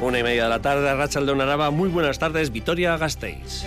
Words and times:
Una 0.00 0.20
y 0.20 0.22
media 0.22 0.44
de 0.44 0.48
la 0.48 0.62
tarde, 0.62 0.94
Rachel 0.94 1.26
de 1.26 1.32
Araba. 1.32 1.70
Muy 1.72 1.88
buenas 1.88 2.20
tardes, 2.20 2.52
Vitoria 2.52 2.96
Gasteiz. 2.96 3.64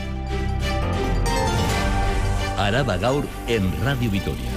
Araba 2.58 2.96
Gaur 2.98 3.26
en 3.48 3.70
Radio 3.84 4.10
Vitoria. 4.10 4.50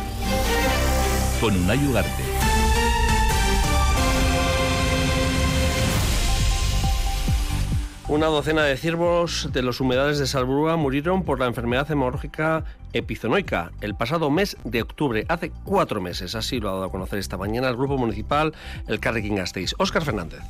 Con 1.40 1.56
Unai 1.56 1.78
Ugarte. 1.84 2.33
Una 8.06 8.26
docena 8.26 8.64
de 8.64 8.76
ciervos 8.76 9.48
de 9.50 9.62
los 9.62 9.80
humedales 9.80 10.18
de 10.18 10.26
Salburúa 10.26 10.76
murieron 10.76 11.22
por 11.24 11.40
la 11.40 11.46
enfermedad 11.46 11.90
hemorrágica 11.90 12.64
epizonoica 12.92 13.72
el 13.80 13.94
pasado 13.94 14.30
mes 14.30 14.58
de 14.62 14.82
octubre, 14.82 15.24
hace 15.26 15.50
cuatro 15.64 16.02
meses. 16.02 16.34
Así 16.34 16.60
lo 16.60 16.68
ha 16.68 16.72
dado 16.72 16.84
a 16.84 16.90
conocer 16.90 17.18
esta 17.18 17.38
mañana 17.38 17.70
el 17.70 17.76
Grupo 17.76 17.96
Municipal 17.96 18.52
El 18.86 19.00
Carrequín 19.00 19.36
Gasteiz. 19.36 19.74
Óscar 19.78 20.04
Fernández. 20.04 20.40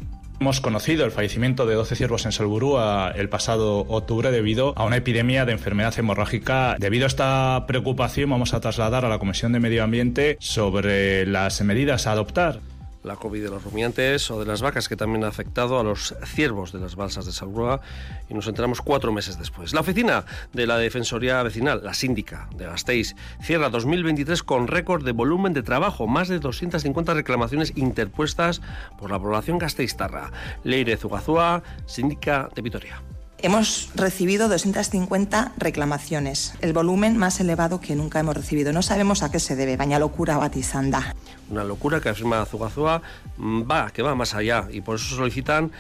Hemos 0.41 0.61
conocido 0.61 1.05
el 1.05 1.13
fallecimiento 1.13 1.65
de 1.65 1.77
12 1.77 1.95
ciervos 1.95 2.27
en 2.27 2.33
Salburúa 2.33 3.13
el 3.15 3.29
pasado 3.29 3.83
octubre 3.83 4.33
debido 4.33 4.75
a 4.77 4.85
una 4.85 4.97
epidemia 4.97 5.45
de 5.45 5.53
enfermedad 5.53 5.97
hemorrágica. 5.97 6.75
Debido 6.81 7.05
a 7.05 7.07
esta 7.07 7.65
preocupación 7.69 8.31
vamos 8.31 8.53
a 8.53 8.61
trasladar 8.61 9.05
a 9.05 9.09
la 9.09 9.21
Comisión 9.21 9.53
de 9.53 9.61
Medio 9.61 9.85
Ambiente 9.85 10.37
sobre 10.41 11.25
las 11.25 11.63
medidas 11.63 12.09
a 12.09 12.13
adoptar 12.13 12.59
la 13.05 13.17
COVID 13.17 13.43
de 13.43 13.51
los 13.51 13.63
rumiantes 13.63 14.31
o 14.31 14.41
de 14.41 14.47
las 14.47 14.63
vacas, 14.63 14.89
que 14.89 14.97
también 14.97 15.25
ha 15.25 15.29
afectado 15.29 15.79
a 15.79 15.85
los 15.85 16.15
ciervos 16.25 16.73
de 16.73 16.81
las 16.81 16.97
balsas 16.97 17.27
de 17.27 17.33
Salburúa 17.33 17.81
y 18.29 18.35
nos 18.35 18.49
enteramos 18.49 18.81
cuatro 18.81 19.13
meses 19.13 19.39
después. 19.39 19.73
La 19.73 19.83
oficina 19.83 20.25
de 20.53 20.67
la 20.67 20.79
Defensoría 20.79 21.43
Vecinal, 21.43 21.83
la 21.85 21.95
síndica 21.95 22.49
de 22.57 22.65
Gasteiz, 22.65 23.15
cierra 23.43 23.69
2023 23.69 24.43
con 24.43 24.67
récord 24.67 25.05
de 25.05 25.13
volumen 25.13 25.53
de 25.53 25.63
trabajo, 25.63 26.07
más 26.07 26.29
de 26.29 26.41
250 26.41 27.15
reclamaciones 27.15 27.73
interpuestas 27.77 28.63
por 28.99 29.11
la 29.11 29.19
población 29.19 29.59
gasteiztarra. 29.59 30.33
Leire 30.65 30.97
Zugazúa, 30.97 31.63
síndica 31.87 32.49
de 32.55 32.63
Vitoria. 32.63 33.14
Hemos 33.45 33.91
recibido 33.95 34.49
250 34.49 35.53
reclamaciones, 35.59 36.55
el 36.63 36.73
volumen 36.73 37.19
más 37.19 37.39
elevado 37.41 37.79
que 37.79 37.95
nunca 37.95 38.19
hemos 38.19 38.35
recibido. 38.35 38.73
No 38.73 38.81
sabemos 38.81 39.23
a 39.23 39.31
qué 39.31 39.39
se 39.39 39.55
debe, 39.55 39.77
baña 39.77 39.99
locura 39.99 40.39
batizanda. 40.39 41.15
Una 41.51 41.63
locura 41.63 42.01
que 42.01 42.09
afirma 42.09 42.47
Zugazúa 42.47 43.03
mm, 43.37 43.71
va, 43.71 43.91
que 43.91 44.01
va 44.01 44.15
más 44.15 44.35
allá 44.35 44.67
y 44.71 44.81
por 44.81 44.97
eso 44.97 45.15
solicitan 45.17 45.73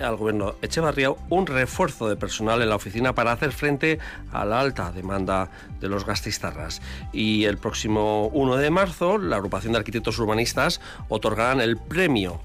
al 0.00 0.16
gobierno 0.16 0.56
Echevarría 0.62 1.10
un 1.30 1.46
refuerzo 1.46 2.08
de 2.08 2.16
personal 2.16 2.60
en 2.60 2.70
la 2.70 2.74
oficina 2.74 3.14
para 3.14 3.30
hacer 3.30 3.52
frente 3.52 4.00
a 4.32 4.44
la 4.44 4.58
alta 4.58 4.90
demanda 4.90 5.48
de 5.78 5.88
los 5.88 6.04
gastistarras. 6.04 6.82
Y 7.12 7.44
el 7.44 7.56
próximo 7.58 8.30
1 8.32 8.56
de 8.56 8.70
marzo, 8.70 9.16
la 9.16 9.36
agrupación 9.36 9.74
de 9.74 9.78
arquitectos 9.78 10.18
urbanistas 10.18 10.80
otorgarán 11.08 11.60
el 11.60 11.76
premio, 11.76 12.40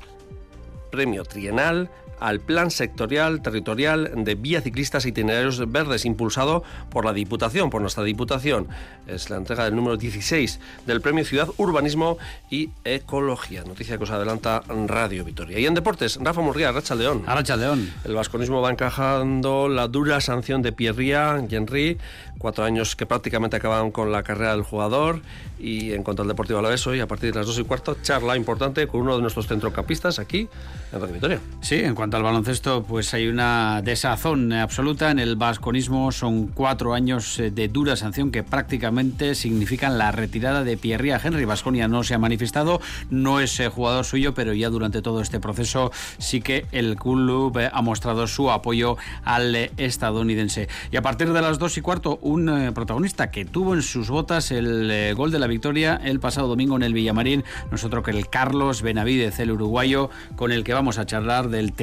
premio 0.91 1.23
trienal 1.23 1.89
al 2.22 2.39
Plan 2.39 2.72
Sectorial 2.72 3.41
Territorial 3.41 4.11
de 4.23 4.36
Vía 4.36 4.61
Ciclistas 4.61 5.03
e 5.03 5.09
Itinerarios 5.09 5.59
Verdes, 5.72 6.05
impulsado 6.05 6.63
por 6.89 7.03
la 7.03 7.13
Diputación, 7.13 7.69
por 7.69 7.81
nuestra 7.81 8.03
Diputación. 8.03 8.67
Es 9.08 9.30
la 9.30 9.38
entrega 9.38 9.66
del 9.66 9.75
número 9.75 9.97
16 9.97 10.59
del 10.86 11.02
Premio 11.02 11.25
Ciudad, 11.25 11.50
Urbanismo 11.58 12.17
y 12.50 12.69
Ecología. 12.86 13.63
Noticia 13.63 13.97
que 13.97 14.03
os 14.03 14.11
adelanta 14.11 14.63
Radio 14.88 15.25
Vitoria. 15.25 15.59
Y 15.59 15.66
en 15.66 15.73
deportes, 15.73 16.19
Rafa 16.22 16.41
Murría, 16.41 16.72
Racha 16.72 16.95
León. 16.95 17.23
Racha 17.25 17.58
León. 17.58 17.91
El 18.05 18.13
vasconismo 18.13 18.61
va 18.61 18.69
encajando 18.69 19.67
la 19.67 19.88
dura 19.88 20.22
sanción 20.22 20.61
de 20.61 20.72
Pierría, 20.72 21.44
Henry, 21.50 21.97
cuatro 22.38 22.63
años 22.63 22.95
que 22.95 23.06
prácticamente 23.06 23.58
acaban 23.58 23.91
con 23.91 24.11
la 24.11 24.22
carrera 24.22 24.52
del 24.52 24.63
jugador. 24.63 25.22
Y 25.59 25.94
en 25.94 26.03
cuanto 26.03 26.22
al 26.22 26.28
Deportivo 26.28 26.59
Alavés, 26.59 26.85
hoy 26.88 27.00
a 27.00 27.08
partir 27.08 27.31
de 27.31 27.39
las 27.39 27.47
dos 27.47 27.58
y 27.58 27.63
cuarto, 27.63 27.97
charla 28.02 28.35
importante 28.38 28.88
con 28.88 29.02
uno 29.02 29.16
de 29.16 29.22
nuestros 29.22 29.47
centrocampistas 29.47 30.19
aquí 30.19 30.47
en 30.91 31.02
Radio 31.02 31.13
Vitoria. 31.13 31.39
Sí, 31.61 31.75
en 31.75 31.95
cuanto 31.95 32.10
al 32.17 32.23
baloncesto, 32.23 32.83
pues 32.83 33.13
hay 33.13 33.27
una 33.27 33.81
desazón 33.81 34.53
absoluta 34.53 35.11
en 35.11 35.19
el 35.19 35.35
vasconismo. 35.35 36.11
Son 36.11 36.47
cuatro 36.47 36.93
años 36.93 37.39
eh, 37.39 37.51
de 37.51 37.67
dura 37.67 37.95
sanción 37.95 38.31
que 38.31 38.44
prácticamente 38.44 39.35
significan 39.35 39.97
la 39.97 40.11
retirada 40.11 40.63
de 40.63 40.77
Pierre 40.77 41.11
Henry. 41.23 41.45
Vasconia 41.45 41.88
no 41.88 42.03
se 42.03 42.13
ha 42.13 42.17
manifestado, 42.17 42.81
no 43.09 43.39
es 43.39 43.59
eh, 43.59 43.69
jugador 43.69 44.05
suyo, 44.05 44.33
pero 44.33 44.53
ya 44.53 44.69
durante 44.69 45.01
todo 45.01 45.21
este 45.21 45.39
proceso 45.39 45.91
sí 46.17 46.41
que 46.41 46.66
el 46.71 46.95
club 46.95 47.57
eh, 47.57 47.69
ha 47.71 47.81
mostrado 47.81 48.27
su 48.27 48.51
apoyo 48.51 48.97
al 49.23 49.55
estadounidense. 49.77 50.67
Y 50.91 50.97
a 50.97 51.01
partir 51.01 51.31
de 51.31 51.41
las 51.41 51.59
dos 51.59 51.77
y 51.77 51.81
cuarto, 51.81 52.19
un 52.21 52.71
protagonista 52.73 53.31
que 53.31 53.45
tuvo 53.45 53.73
en 53.73 53.81
sus 53.81 54.09
botas 54.09 54.51
el 54.51 55.13
gol 55.16 55.31
de 55.31 55.39
la 55.39 55.47
victoria 55.47 56.00
el 56.03 56.19
pasado 56.19 56.47
domingo 56.47 56.75
en 56.75 56.83
el 56.83 56.94
Villamarín, 56.94 57.44
nosotros 57.71 58.03
que 58.03 58.11
el 58.11 58.29
Carlos 58.29 58.81
Benavidez, 58.81 59.39
el 59.39 59.51
uruguayo, 59.51 60.09
con 60.35 60.51
el 60.51 60.63
que 60.63 60.73
vamos 60.73 60.97
a 60.97 61.05
charlar 61.05 61.50
del 61.50 61.73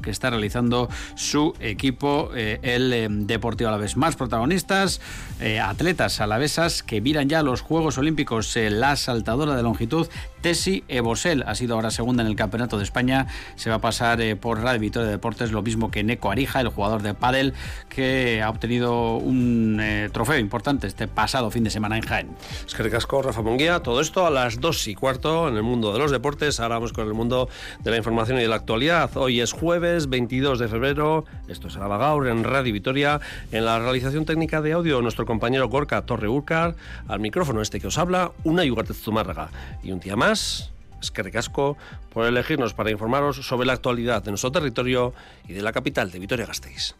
que 0.00 0.10
está 0.10 0.30
realizando 0.30 0.88
su 1.14 1.54
equipo, 1.60 2.30
eh, 2.34 2.58
el 2.62 2.92
eh, 2.92 3.08
Deportivo 3.10 3.68
Alavés. 3.68 3.96
Más 3.96 4.16
protagonistas, 4.16 5.00
eh, 5.40 5.60
atletas 5.60 6.20
alavesas 6.20 6.82
que 6.82 7.00
miran 7.00 7.28
ya 7.28 7.42
los 7.42 7.60
Juegos 7.60 7.98
Olímpicos, 7.98 8.56
la 8.56 8.96
saltadora 8.96 9.56
de 9.56 9.62
longitud 9.62 10.08
Tessie 10.40 10.84
Ebosel 10.88 11.44
ha 11.46 11.54
sido 11.54 11.74
ahora 11.74 11.90
segunda 11.90 12.22
en 12.22 12.28
el 12.28 12.36
Campeonato 12.36 12.78
de 12.78 12.84
España. 12.84 13.26
Se 13.56 13.68
va 13.68 13.76
a 13.76 13.80
pasar 13.80 14.20
eh, 14.20 14.36
por 14.36 14.60
Radio 14.60 14.80
Victoria 14.80 15.06
de 15.06 15.12
Deportes, 15.12 15.52
lo 15.52 15.62
mismo 15.62 15.90
que 15.90 16.02
Neko 16.02 16.30
Arija, 16.30 16.60
el 16.60 16.68
jugador 16.68 17.02
de 17.02 17.14
pádel, 17.14 17.52
que 17.88 18.42
ha 18.42 18.48
obtenido 18.48 19.16
un 19.16 19.78
eh, 19.80 20.08
trofeo 20.12 20.38
importante 20.38 20.86
este 20.86 21.08
pasado 21.08 21.50
fin 21.50 21.64
de 21.64 21.70
semana 21.70 21.96
en 21.96 22.02
Jaén. 22.02 22.28
Es 22.66 22.74
que 22.74 22.82
recasco, 22.82 23.20
Rafa 23.20 23.42
Monguía. 23.42 23.80
Todo 23.80 24.00
esto 24.00 24.26
a 24.26 24.30
las 24.30 24.60
dos 24.60 24.88
y 24.88 24.94
cuarto 24.94 25.48
en 25.48 25.56
el 25.56 25.62
mundo 25.62 25.92
de 25.92 25.98
los 25.98 26.10
deportes. 26.10 26.60
Ahora 26.60 26.76
vamos 26.76 26.92
con 26.92 27.06
el 27.06 27.14
mundo 27.14 27.48
de 27.80 27.90
la 27.90 27.96
información 27.96 28.38
y 28.38 28.42
de 28.42 28.48
la 28.48 28.56
actualidad. 28.56 29.14
Hoy 29.16 29.40
es 29.40 29.52
jueves 29.52 30.08
22 30.08 30.58
de 30.58 30.68
febrero. 30.68 31.24
Esto 31.48 31.68
es 31.68 31.76
Arabagaur 31.76 32.28
en 32.28 32.44
Radio 32.44 32.72
Vitoria. 32.72 33.20
En 33.52 33.64
la 33.64 33.78
realización 33.78 34.24
técnica 34.24 34.62
de 34.62 34.72
audio, 34.72 35.02
nuestro 35.02 35.26
compañero 35.26 35.68
Gorka 35.68 36.02
Torre 36.02 36.28
Urcar. 36.28 36.76
Al 37.08 37.20
micrófono 37.20 37.60
este 37.60 37.80
que 37.80 37.88
os 37.88 37.98
habla, 37.98 38.32
una 38.44 38.64
Yugartez 38.64 38.96
Zumárraga. 39.02 39.50
Y 39.82 39.92
un 39.92 40.00
día 40.00 40.16
más 40.16 40.29
es 40.32 41.10
que 41.10 41.22
recasco 41.22 41.76
por 42.12 42.26
elegirnos 42.26 42.74
para 42.74 42.90
informaros 42.90 43.36
sobre 43.36 43.66
la 43.66 43.72
actualidad 43.72 44.22
de 44.22 44.30
nuestro 44.30 44.52
territorio 44.52 45.14
y 45.48 45.52
de 45.54 45.62
la 45.62 45.72
capital 45.72 46.10
de 46.10 46.18
Vitoria-Gasteiz. 46.18 46.94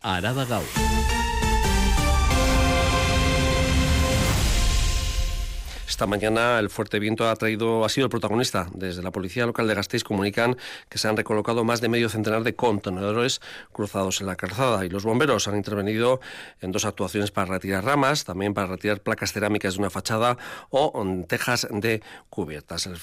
Araba 0.00 0.44
Esta 5.86 6.06
mañana 6.06 6.58
el 6.58 6.70
fuerte 6.70 6.98
viento 6.98 7.28
ha 7.28 7.36
traído, 7.36 7.86
sido 7.88 8.06
el 8.06 8.10
protagonista. 8.10 8.68
Desde 8.72 9.02
la 9.02 9.12
policía 9.12 9.44
local 9.44 9.68
de 9.68 9.74
Gasteiz 9.74 10.02
comunican 10.02 10.56
que 10.88 10.98
se 10.98 11.08
han 11.08 11.16
recolocado 11.16 11.62
más 11.62 11.80
de 11.80 11.88
medio 11.88 12.08
centenar 12.08 12.42
de 12.42 12.54
contenedores 12.54 13.40
cruzados 13.70 14.20
en 14.20 14.26
la 14.26 14.34
calzada 14.34 14.84
y 14.84 14.88
los 14.88 15.04
bomberos 15.04 15.46
han 15.46 15.56
intervenido 15.56 16.20
en 16.60 16.72
dos 16.72 16.86
actuaciones 16.86 17.30
para 17.30 17.52
retirar 17.52 17.84
ramas, 17.84 18.24
también 18.24 18.54
para 18.54 18.66
retirar 18.66 19.02
placas 19.02 19.32
cerámicas 19.32 19.74
de 19.74 19.80
una 19.80 19.90
fachada 19.90 20.38
o 20.70 21.04
tejas 21.28 21.68
de 21.70 22.02
cubiertas. 22.30 22.86
El, 22.86 22.96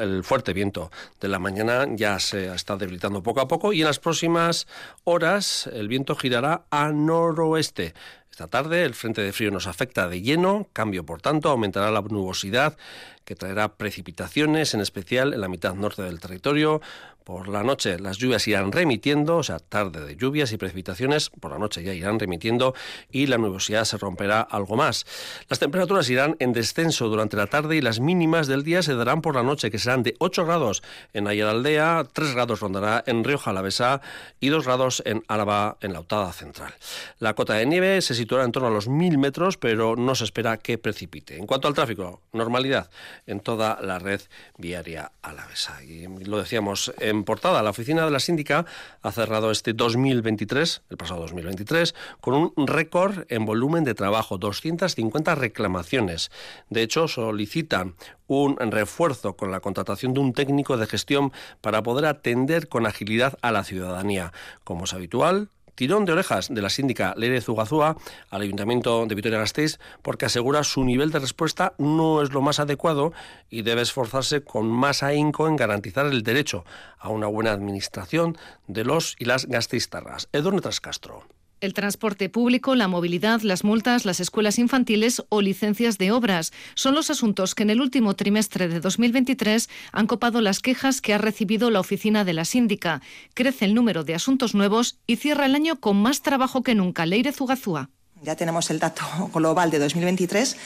el 0.00 0.22
fuerte 0.22 0.52
viento 0.52 0.90
de 1.20 1.28
la 1.28 1.38
mañana 1.38 1.86
ya 1.90 2.20
se 2.20 2.54
está 2.54 2.76
debilitando 2.76 3.22
poco 3.22 3.40
a 3.40 3.48
poco 3.48 3.72
y 3.72 3.80
en 3.80 3.86
las 3.86 3.98
próximas 3.98 4.66
horas 5.04 5.68
el 5.72 5.88
viento 5.88 6.14
girará 6.14 6.66
a 6.70 6.90
noroeste. 6.92 7.94
Esta 8.32 8.48
tarde 8.48 8.86
el 8.86 8.94
frente 8.94 9.20
de 9.20 9.30
frío 9.34 9.50
nos 9.50 9.66
afecta 9.66 10.08
de 10.08 10.22
lleno, 10.22 10.66
cambio 10.72 11.04
por 11.04 11.20
tanto, 11.20 11.50
aumentará 11.50 11.90
la 11.90 12.00
nubosidad 12.00 12.78
que 13.24 13.36
traerá 13.36 13.74
precipitaciones, 13.76 14.74
en 14.74 14.80
especial 14.80 15.34
en 15.34 15.40
la 15.40 15.48
mitad 15.48 15.74
norte 15.74 16.02
del 16.02 16.20
territorio, 16.20 16.80
por 17.24 17.48
la 17.48 17.62
noche 17.62 17.98
las 17.98 18.18
lluvias 18.18 18.46
irán 18.48 18.72
remitiendo, 18.72 19.36
o 19.36 19.42
sea, 19.42 19.58
tarde 19.58 20.04
de 20.04 20.16
lluvias 20.16 20.52
y 20.52 20.56
precipitaciones, 20.56 21.30
por 21.30 21.52
la 21.52 21.58
noche 21.58 21.82
ya 21.82 21.94
irán 21.94 22.18
remitiendo 22.18 22.74
y 23.10 23.26
la 23.26 23.38
nubosidad 23.38 23.84
se 23.84 23.96
romperá 23.96 24.40
algo 24.40 24.76
más. 24.76 25.06
Las 25.48 25.58
temperaturas 25.58 26.08
irán 26.10 26.36
en 26.40 26.52
descenso 26.52 27.08
durante 27.08 27.36
la 27.36 27.46
tarde 27.46 27.76
y 27.76 27.80
las 27.80 28.00
mínimas 28.00 28.46
del 28.46 28.64
día 28.64 28.82
se 28.82 28.94
darán 28.94 29.22
por 29.22 29.36
la 29.36 29.42
noche, 29.42 29.70
que 29.70 29.78
serán 29.78 30.02
de 30.02 30.14
8 30.18 30.44
grados 30.44 30.82
en 31.12 31.28
Aldea, 31.28 32.06
3 32.12 32.34
grados 32.34 32.60
rondará 32.60 33.02
en 33.06 33.24
Rioja 33.24 33.50
Alavesa 33.50 34.00
y 34.40 34.48
2 34.48 34.64
grados 34.64 35.02
en 35.06 35.22
Álava, 35.28 35.76
en 35.80 35.92
la 35.92 35.98
Autada 35.98 36.32
Central. 36.32 36.74
La 37.18 37.34
cota 37.34 37.54
de 37.54 37.66
nieve 37.66 38.02
se 38.02 38.14
situará 38.14 38.44
en 38.44 38.52
torno 38.52 38.68
a 38.68 38.72
los 38.72 38.88
1000 38.88 39.18
metros, 39.18 39.56
pero 39.56 39.96
no 39.96 40.14
se 40.14 40.24
espera 40.24 40.56
que 40.56 40.78
precipite. 40.78 41.38
En 41.38 41.46
cuanto 41.46 41.68
al 41.68 41.74
tráfico, 41.74 42.20
normalidad 42.32 42.90
en 43.26 43.40
toda 43.40 43.78
la 43.80 43.98
red 43.98 44.20
viaria 44.58 45.12
alavesa. 45.22 45.82
Y 45.82 46.06
lo 46.24 46.38
decíamos, 46.38 46.92
en 46.98 47.24
portada, 47.24 47.62
la 47.62 47.70
oficina 47.70 48.04
de 48.04 48.10
la 48.10 48.20
síndica 48.20 48.66
ha 49.02 49.12
cerrado 49.12 49.50
este 49.50 49.72
2023, 49.72 50.82
el 50.90 50.96
pasado 50.96 51.20
2023, 51.22 51.94
con 52.20 52.52
un 52.54 52.66
récord 52.66 53.24
en 53.28 53.44
volumen 53.44 53.84
de 53.84 53.94
trabajo, 53.94 54.38
250 54.38 55.34
reclamaciones. 55.34 56.30
De 56.70 56.82
hecho, 56.82 57.08
solicitan 57.08 57.94
un 58.26 58.56
refuerzo 58.56 59.36
con 59.36 59.50
la 59.50 59.60
contratación 59.60 60.14
de 60.14 60.20
un 60.20 60.32
técnico 60.32 60.76
de 60.76 60.86
gestión 60.86 61.32
para 61.60 61.82
poder 61.82 62.06
atender 62.06 62.68
con 62.68 62.86
agilidad 62.86 63.38
a 63.42 63.52
la 63.52 63.64
ciudadanía. 63.64 64.32
Como 64.64 64.84
es 64.84 64.94
habitual, 64.94 65.48
Tirón 65.74 66.04
de 66.04 66.12
orejas 66.12 66.48
de 66.52 66.62
la 66.62 66.70
síndica 66.70 67.14
Leire 67.16 67.40
Zugazúa 67.40 67.96
al 68.30 68.42
Ayuntamiento 68.42 69.06
de 69.06 69.14
Vitoria-Gasteiz 69.14 69.78
porque 70.02 70.26
asegura 70.26 70.64
su 70.64 70.84
nivel 70.84 71.10
de 71.10 71.18
respuesta 71.18 71.74
no 71.78 72.22
es 72.22 72.32
lo 72.32 72.42
más 72.42 72.60
adecuado 72.60 73.12
y 73.48 73.62
debe 73.62 73.82
esforzarse 73.82 74.42
con 74.42 74.68
más 74.68 75.02
ahínco 75.02 75.48
en 75.48 75.56
garantizar 75.56 76.06
el 76.06 76.22
derecho 76.22 76.64
a 76.98 77.08
una 77.08 77.26
buena 77.26 77.52
administración 77.52 78.36
de 78.66 78.84
los 78.84 79.16
y 79.18 79.24
las 79.24 79.46
gasteiztarras. 79.46 80.28
Edurne 80.32 80.60
Trascastro 80.60 81.24
el 81.62 81.74
transporte 81.74 82.28
público, 82.28 82.74
la 82.74 82.88
movilidad, 82.88 83.40
las 83.42 83.64
multas, 83.64 84.04
las 84.04 84.20
escuelas 84.20 84.58
infantiles 84.58 85.22
o 85.28 85.40
licencias 85.40 85.96
de 85.96 86.10
obras. 86.10 86.52
Son 86.74 86.94
los 86.94 87.08
asuntos 87.08 87.54
que 87.54 87.62
en 87.62 87.70
el 87.70 87.80
último 87.80 88.14
trimestre 88.14 88.68
de 88.68 88.80
2023 88.80 89.70
han 89.92 90.06
copado 90.06 90.40
las 90.40 90.60
quejas 90.60 91.00
que 91.00 91.14
ha 91.14 91.18
recibido 91.18 91.70
la 91.70 91.80
oficina 91.80 92.24
de 92.24 92.32
la 92.32 92.44
síndica. 92.44 93.00
Crece 93.34 93.64
el 93.64 93.74
número 93.74 94.02
de 94.04 94.14
asuntos 94.14 94.54
nuevos 94.54 94.98
y 95.06 95.16
cierra 95.16 95.46
el 95.46 95.54
año 95.54 95.80
con 95.80 95.96
más 95.96 96.20
trabajo 96.20 96.62
que 96.62 96.74
nunca. 96.74 97.06
Leire 97.06 97.32
Zugazúa. 97.32 97.90
Ya 98.22 98.36
tenemos 98.36 98.70
el 98.70 98.78
dato 98.78 99.04
global 99.32 99.70
de 99.70 99.78
2023. 99.78 100.56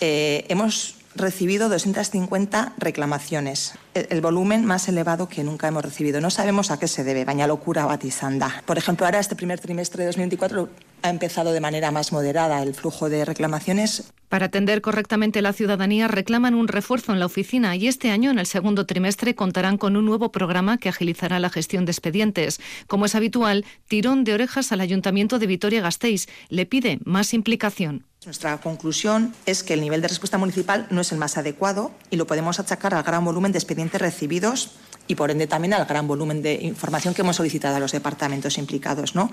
Eh, 0.00 0.44
hemos 0.48 0.96
recibido 1.14 1.68
250 1.68 2.74
reclamaciones, 2.78 3.74
el, 3.94 4.20
volumen 4.20 4.64
más 4.64 4.88
elevado 4.88 5.28
que 5.28 5.44
nunca 5.44 5.68
hemos 5.68 5.84
recibido. 5.84 6.20
No 6.20 6.30
sabemos 6.30 6.70
a 6.70 6.78
qué 6.78 6.88
se 6.88 7.04
debe, 7.04 7.24
baina 7.24 7.46
locura 7.46 7.86
batisanda. 7.86 8.62
Por 8.66 8.78
ejemplo, 8.78 9.06
ahora 9.06 9.18
este 9.18 9.36
primer 9.36 9.60
trimestre 9.60 10.02
de 10.02 10.06
2024 10.06 10.68
ha 11.02 11.10
empezado 11.10 11.52
de 11.52 11.60
manera 11.60 11.90
más 11.90 12.12
moderada 12.12 12.62
el 12.62 12.74
flujo 12.74 13.08
de 13.08 13.24
reclamaciones. 13.24 14.12
Para 14.28 14.46
atender 14.46 14.80
correctamente 14.80 15.42
la 15.42 15.52
ciudadanía 15.52 16.08
reclaman 16.08 16.54
un 16.54 16.68
refuerzo 16.68 17.12
en 17.12 17.20
la 17.20 17.26
oficina 17.26 17.76
y 17.76 17.86
este 17.86 18.10
año, 18.10 18.30
en 18.30 18.38
el 18.38 18.46
segundo 18.46 18.86
trimestre, 18.86 19.34
contarán 19.34 19.76
con 19.76 19.96
un 19.96 20.06
nuevo 20.06 20.32
programa 20.32 20.78
que 20.78 20.88
agilizará 20.88 21.38
la 21.38 21.50
gestión 21.50 21.84
de 21.84 21.92
expedientes. 21.92 22.60
Como 22.86 23.04
es 23.04 23.14
habitual, 23.14 23.66
tirón 23.88 24.24
de 24.24 24.32
orejas 24.32 24.72
al 24.72 24.80
Ayuntamiento 24.80 25.38
de 25.38 25.46
Vitoria-Gasteiz. 25.46 26.28
Le 26.48 26.64
pide 26.64 26.98
más 27.04 27.34
implicación. 27.34 28.06
Nuestra 28.24 28.56
conclusión 28.58 29.34
es 29.46 29.64
que 29.64 29.74
el 29.74 29.80
nivel 29.80 30.00
de 30.00 30.06
respuesta 30.06 30.38
municipal 30.38 30.86
no 30.90 31.00
es 31.00 31.10
el 31.10 31.18
más 31.18 31.36
adecuado 31.36 31.90
y 32.08 32.16
lo 32.16 32.26
podemos 32.26 32.60
achacar 32.60 32.94
al 32.94 33.02
gran 33.02 33.24
volumen 33.24 33.50
de 33.50 33.58
expedientes 33.58 34.00
recibidos 34.00 34.76
y 35.08 35.16
por 35.16 35.32
ende 35.32 35.48
también 35.48 35.74
al 35.74 35.84
gran 35.86 36.06
volumen 36.06 36.40
de 36.40 36.54
información 36.54 37.14
que 37.14 37.22
hemos 37.22 37.36
solicitado 37.36 37.76
a 37.76 37.80
los 37.80 37.90
departamentos 37.90 38.58
implicados. 38.58 39.16
¿no? 39.16 39.30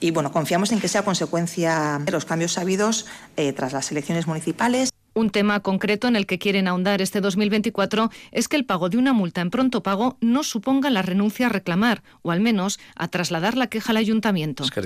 Y 0.00 0.12
bueno, 0.12 0.32
confiamos 0.32 0.72
en 0.72 0.80
que 0.80 0.88
sea 0.88 1.01
consecuencia 1.04 2.00
de 2.04 2.12
los 2.12 2.24
cambios 2.24 2.52
sabidos 2.52 3.06
eh, 3.36 3.52
tras 3.52 3.72
las 3.72 3.90
elecciones 3.90 4.26
municipales. 4.26 4.90
Un 5.14 5.28
tema 5.28 5.60
concreto 5.60 6.08
en 6.08 6.16
el 6.16 6.26
que 6.26 6.38
quieren 6.38 6.68
ahondar 6.68 7.02
este 7.02 7.20
2024 7.20 8.10
es 8.30 8.48
que 8.48 8.56
el 8.56 8.64
pago 8.64 8.88
de 8.88 8.96
una 8.96 9.12
multa 9.12 9.42
en 9.42 9.50
pronto 9.50 9.82
pago 9.82 10.16
no 10.22 10.42
suponga 10.42 10.88
la 10.88 11.02
renuncia 11.02 11.46
a 11.46 11.48
reclamar, 11.50 12.02
o 12.22 12.30
al 12.30 12.40
menos 12.40 12.80
a 12.96 13.08
trasladar 13.08 13.58
la 13.58 13.66
queja 13.66 13.90
al 13.90 13.98
ayuntamiento. 13.98 14.64
Es 14.64 14.70
que 14.70 14.80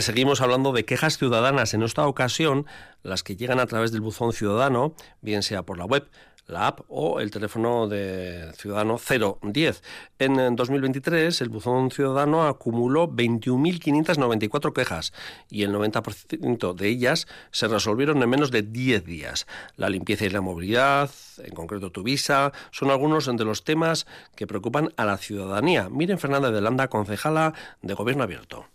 seguimos 0.00 0.40
hablando 0.40 0.72
de 0.72 0.84
quejas 0.84 1.16
ciudadanas. 1.16 1.74
En 1.74 1.84
esta 1.84 2.06
ocasión, 2.08 2.66
las 3.04 3.22
que 3.22 3.36
llegan 3.36 3.60
a 3.60 3.66
través 3.66 3.92
del 3.92 4.00
buzón 4.00 4.32
ciudadano, 4.32 4.94
bien 5.20 5.44
sea 5.44 5.62
por 5.62 5.78
la 5.78 5.84
web, 5.84 6.08
la 6.52 6.68
app 6.68 6.80
o 6.88 7.20
el 7.20 7.30
teléfono 7.30 7.88
de 7.88 8.52
Ciudadano 8.56 8.98
010. 8.98 9.82
En 10.18 10.54
2023 10.54 11.40
el 11.40 11.48
buzón 11.48 11.90
ciudadano 11.90 12.46
acumuló 12.46 13.08
21.594 13.08 14.72
quejas 14.72 15.12
y 15.50 15.62
el 15.62 15.72
90% 15.72 16.74
de 16.74 16.88
ellas 16.88 17.26
se 17.50 17.68
resolvieron 17.68 18.22
en 18.22 18.30
menos 18.30 18.50
de 18.50 18.62
10 18.62 19.04
días. 19.04 19.46
La 19.76 19.88
limpieza 19.88 20.26
y 20.26 20.30
la 20.30 20.40
movilidad, 20.40 21.10
en 21.38 21.54
concreto 21.54 21.90
tu 21.90 22.02
visa, 22.02 22.52
son 22.70 22.90
algunos 22.90 23.26
de 23.26 23.44
los 23.44 23.64
temas 23.64 24.06
que 24.36 24.46
preocupan 24.46 24.92
a 24.96 25.04
la 25.04 25.16
ciudadanía. 25.16 25.88
Miren 25.88 26.18
Fernanda 26.18 26.50
de 26.50 26.60
Landa, 26.60 26.88
concejala 26.88 27.54
de 27.80 27.94
Gobierno 27.94 28.24
Abierto 28.24 28.66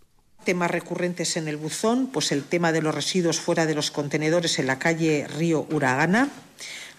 temas 0.48 0.72
recurrentes 0.72 1.36
en 1.36 1.50
el 1.50 1.58
buzón, 1.58 2.08
pues 2.08 2.32
el 2.32 2.42
tema 2.42 2.72
de 2.72 2.82
los 2.82 2.96
residuos 2.96 3.38
fuera 3.38 3.66
de 3.66 3.76
los 3.76 3.92
contenedores 3.92 4.60
en 4.60 4.68
la 4.68 4.80
calle 4.80 5.28
Río 5.28 5.68
Uragana, 5.72 6.30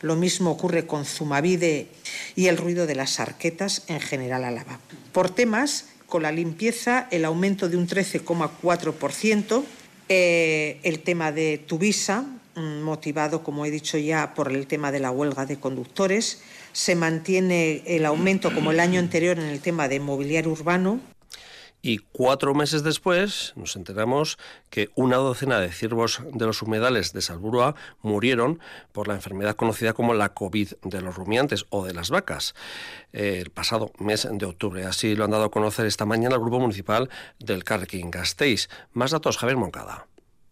lo 0.03 0.17
mismo 0.17 0.50
ocurre 0.50 0.87
con 0.87 1.05
Zumavide 1.05 1.89
y 2.37 2.47
el 2.47 2.56
ruido 2.56 2.87
de 2.87 2.95
las 2.95 3.21
arquetas 3.21 3.85
en 3.89 4.00
general 4.00 4.45
Álava. 4.45 4.79
Por 5.12 5.31
temas, 5.31 5.87
con 6.06 6.23
la 6.23 6.33
limpieza, 6.33 7.09
el 7.11 7.25
aumento 7.25 7.69
de 7.69 7.77
un 7.77 7.87
13,4%, 7.87 9.65
eh, 10.09 10.81
el 10.83 11.00
tema 11.00 11.33
de 11.33 11.59
Tuvisa, 11.59 12.25
mm, 12.55 12.81
motivado, 12.81 13.43
como 13.43 13.67
he 13.67 13.71
dicho 13.71 13.99
ya, 13.99 14.35
por 14.35 14.50
el 14.50 14.67
tema 14.67 14.91
de 14.91 15.00
la 15.00 15.11
huelga 15.11 15.45
de 15.45 15.59
conductores. 15.59 16.41
Se 16.73 16.94
mantiene 16.94 17.83
el 17.87 18.06
aumento, 18.06 18.55
como 18.55 18.71
el 18.71 18.81
año 18.81 19.01
anterior, 19.01 19.39
en 19.39 19.47
el 19.47 19.61
tema 19.61 19.89
de 19.89 20.01
mobiliario 20.01 20.51
urbano. 20.51 21.01
Y 21.81 21.99
cuatro 21.99 22.55
meses 22.55 22.83
después 22.83 23.53
nos 23.57 23.77
enteramos 23.77 24.37
que 24.69 24.91
una 24.97 25.17
docena 25.17 25.61
de 25.61 25.71
ciervos 25.71 26.21
de 26.33 26.47
los 26.47 26.61
humedales 26.63 27.13
de 27.13 27.23
Salburua 27.23 27.77
murieron 28.03 28.59
por 28.93 29.07
la 29.07 29.15
enfermedad 29.15 29.55
conocida 29.55 29.93
como 29.93 30.13
la 30.13 30.35
COVID 30.35 30.73
de 30.83 31.01
los 31.01 31.15
rumiantes 31.15 31.67
o 31.71 31.85
de 31.85 31.95
las 31.95 32.11
vacas 32.11 32.55
el 33.13 33.51
pasado 33.51 33.93
mes 33.99 34.29
de 34.31 34.47
octubre. 34.47 34.85
Así 34.85 35.15
lo 35.15 35.25
han 35.25 35.31
dado 35.31 35.45
a 35.45 35.51
conocer 35.51 35.87
esta 35.87 36.05
mañana 36.05 36.35
el 36.35 36.41
Grupo 36.41 36.59
Municipal 36.59 37.09
del 37.39 37.65
Carrequín 37.65 38.11
Gasteiz. 38.11 38.69
Más 38.93 39.13
datos, 39.13 39.39
Javier 39.39 39.57
Moncada. 39.57 40.07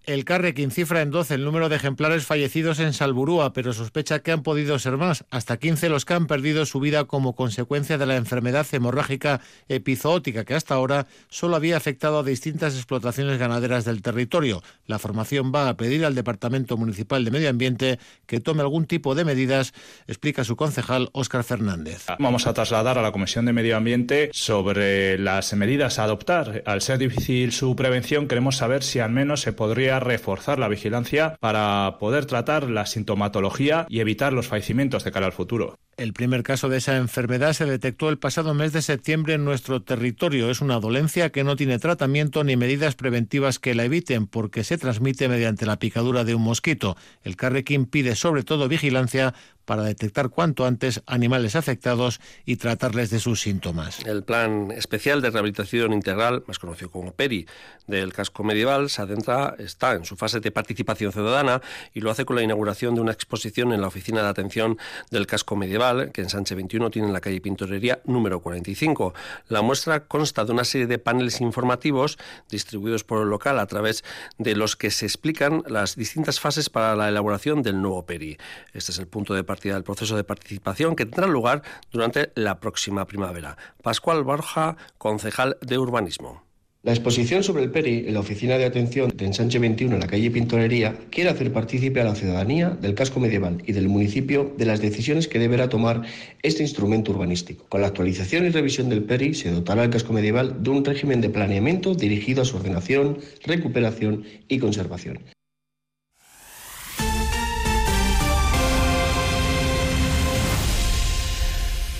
El 0.06 0.24
Carrequín 0.24 0.70
cifra 0.70 1.02
en 1.02 1.10
12 1.10 1.34
el 1.34 1.44
número 1.44 1.68
de 1.68 1.74
ejemplares 1.74 2.26
fallecidos 2.26 2.78
en 2.78 2.92
Salburúa, 2.92 3.52
pero 3.52 3.72
sospecha 3.72 4.20
que 4.20 4.30
han 4.30 4.44
podido 4.44 4.78
ser 4.78 4.96
más, 4.96 5.24
hasta 5.30 5.56
15 5.56 5.88
los 5.88 6.04
que 6.04 6.14
han 6.14 6.28
perdido 6.28 6.64
su 6.64 6.78
vida 6.78 7.06
como 7.06 7.34
consecuencia 7.34 7.98
de 7.98 8.06
la 8.06 8.14
enfermedad 8.14 8.64
hemorrágica 8.70 9.40
epizootica, 9.68 10.44
que 10.44 10.54
hasta 10.54 10.74
ahora 10.74 11.08
solo 11.28 11.56
había 11.56 11.76
afectado 11.76 12.20
a 12.20 12.22
distintas 12.22 12.76
explotaciones 12.76 13.36
ganaderas 13.40 13.84
del 13.84 14.00
territorio. 14.00 14.62
La 14.86 15.00
formación 15.00 15.50
va 15.52 15.68
a 15.68 15.76
pedir 15.76 16.04
al 16.04 16.14
Departamento 16.14 16.76
Municipal 16.76 17.24
de 17.24 17.32
Medio 17.32 17.50
Ambiente 17.50 17.98
que 18.26 18.38
tome 18.38 18.62
algún 18.62 18.86
tipo 18.86 19.16
de 19.16 19.24
medidas, 19.24 19.74
explica 20.06 20.44
su 20.44 20.54
concejal 20.54 21.10
Óscar 21.14 21.42
Fernández. 21.42 22.06
Vamos 22.20 22.46
a 22.46 22.54
trasladar 22.54 22.96
a 22.96 23.02
la 23.02 23.10
Comisión 23.10 23.44
de 23.44 23.52
Medio 23.52 23.76
Ambiente 23.76 24.30
sobre 24.32 25.18
las 25.18 25.52
medidas 25.54 25.98
a 25.98 26.04
adoptar. 26.04 26.62
Al 26.64 26.80
ser 26.80 26.98
difícil 26.98 27.50
su 27.50 27.74
prevención, 27.74 28.28
queremos 28.28 28.54
saber 28.54 28.84
si 28.84 29.00
al 29.00 29.10
menos 29.10 29.40
se 29.40 29.52
podría 29.52 29.95
reforzar 30.00 30.58
la 30.58 30.68
vigilancia 30.68 31.36
para 31.40 31.96
poder 31.98 32.26
tratar 32.26 32.70
la 32.70 32.86
sintomatología 32.86 33.86
y 33.88 34.00
evitar 34.00 34.32
los 34.32 34.46
fallecimientos 34.48 35.04
de 35.04 35.12
cara 35.12 35.26
al 35.26 35.32
futuro. 35.32 35.78
El 35.96 36.12
primer 36.12 36.42
caso 36.42 36.68
de 36.68 36.76
esa 36.76 36.98
enfermedad 36.98 37.54
se 37.54 37.64
detectó 37.64 38.10
el 38.10 38.18
pasado 38.18 38.52
mes 38.52 38.74
de 38.74 38.82
septiembre 38.82 39.32
en 39.32 39.46
nuestro 39.46 39.82
territorio. 39.82 40.50
Es 40.50 40.60
una 40.60 40.78
dolencia 40.78 41.30
que 41.30 41.42
no 41.42 41.56
tiene 41.56 41.78
tratamiento 41.78 42.44
ni 42.44 42.54
medidas 42.54 42.94
preventivas 42.96 43.58
que 43.58 43.74
la 43.74 43.84
eviten 43.84 44.26
porque 44.26 44.62
se 44.62 44.76
transmite 44.76 45.26
mediante 45.28 45.64
la 45.64 45.78
picadura 45.78 46.24
de 46.24 46.34
un 46.34 46.42
mosquito. 46.42 46.98
El 47.22 47.36
Carrequín 47.36 47.86
pide 47.86 48.14
sobre 48.14 48.42
todo 48.42 48.68
vigilancia 48.68 49.32
para 49.66 49.82
detectar 49.82 50.30
cuanto 50.30 50.64
antes 50.64 51.02
animales 51.06 51.56
afectados 51.56 52.20
y 52.46 52.56
tratarles 52.56 53.10
de 53.10 53.20
sus 53.20 53.42
síntomas. 53.42 54.06
El 54.06 54.22
Plan 54.22 54.70
Especial 54.70 55.20
de 55.20 55.30
Rehabilitación 55.30 55.92
Integral, 55.92 56.44
más 56.46 56.58
conocido 56.58 56.90
como 56.90 57.12
PERI, 57.12 57.46
del 57.86 58.12
casco 58.12 58.42
medieval, 58.42 58.88
se 58.88 59.02
adentra, 59.02 59.54
está 59.58 59.92
en 59.92 60.04
su 60.04 60.16
fase 60.16 60.40
de 60.40 60.50
participación 60.50 61.12
ciudadana 61.12 61.60
y 61.92 62.00
lo 62.00 62.10
hace 62.10 62.24
con 62.24 62.36
la 62.36 62.42
inauguración 62.42 62.94
de 62.94 63.00
una 63.00 63.12
exposición 63.12 63.72
en 63.72 63.80
la 63.80 63.88
Oficina 63.88 64.22
de 64.22 64.28
Atención 64.28 64.78
del 65.10 65.26
Casco 65.26 65.56
Medieval, 65.56 66.10
que 66.12 66.22
en 66.22 66.30
Sánchez 66.30 66.56
21 66.56 66.90
tiene 66.90 67.08
en 67.08 67.12
la 67.12 67.20
calle 67.20 67.40
Pintorería 67.40 68.00
número 68.04 68.40
45. 68.40 69.14
La 69.48 69.62
muestra 69.62 70.04
consta 70.06 70.44
de 70.44 70.52
una 70.52 70.64
serie 70.64 70.86
de 70.86 70.98
paneles 70.98 71.40
informativos 71.40 72.18
distribuidos 72.48 73.04
por 73.04 73.22
el 73.22 73.28
local 73.28 73.58
a 73.58 73.66
través 73.66 74.04
de 74.38 74.54
los 74.54 74.76
que 74.76 74.90
se 74.90 75.06
explican 75.06 75.62
las 75.66 75.96
distintas 75.96 76.40
fases 76.40 76.70
para 76.70 76.94
la 76.94 77.08
elaboración 77.08 77.62
del 77.62 77.80
nuevo 77.82 78.06
PERI. 78.06 78.38
Este 78.72 78.92
es 78.92 78.98
el 78.98 79.06
punto 79.06 79.34
de 79.34 79.42
partida 79.42 79.55
del 79.62 79.84
proceso 79.84 80.16
de 80.16 80.24
participación 80.24 80.96
que 80.96 81.06
tendrá 81.06 81.26
lugar 81.26 81.62
durante 81.90 82.30
la 82.34 82.60
próxima 82.60 83.06
primavera. 83.06 83.56
Pascual 83.82 84.22
Borja, 84.24 84.76
concejal 84.98 85.56
de 85.60 85.78
urbanismo. 85.78 86.46
La 86.86 86.92
exposición 86.92 87.42
sobre 87.42 87.64
el 87.64 87.72
PERI 87.72 88.04
en 88.06 88.14
la 88.14 88.20
Oficina 88.20 88.58
de 88.58 88.64
Atención 88.64 89.12
de 89.12 89.24
Ensanche 89.24 89.58
21 89.58 89.94
en 89.96 90.00
la 90.00 90.06
calle 90.06 90.30
Pintorería 90.30 90.94
quiere 91.10 91.30
hacer 91.30 91.52
partícipe 91.52 92.00
a 92.00 92.04
la 92.04 92.14
ciudadanía 92.14 92.70
del 92.70 92.94
casco 92.94 93.18
medieval 93.18 93.60
y 93.66 93.72
del 93.72 93.88
municipio 93.88 94.54
de 94.56 94.66
las 94.66 94.80
decisiones 94.80 95.26
que 95.26 95.40
deberá 95.40 95.68
tomar 95.68 96.02
este 96.44 96.62
instrumento 96.62 97.10
urbanístico. 97.10 97.66
Con 97.68 97.80
la 97.80 97.88
actualización 97.88 98.46
y 98.46 98.50
revisión 98.50 98.88
del 98.88 99.02
PERI 99.02 99.34
se 99.34 99.50
dotará 99.50 99.82
el 99.82 99.90
casco 99.90 100.12
medieval 100.12 100.62
de 100.62 100.70
un 100.70 100.84
régimen 100.84 101.20
de 101.20 101.28
planeamiento 101.28 101.92
dirigido 101.96 102.42
a 102.42 102.44
su 102.44 102.56
ordenación, 102.56 103.18
recuperación 103.44 104.22
y 104.46 104.60
conservación. 104.60 105.18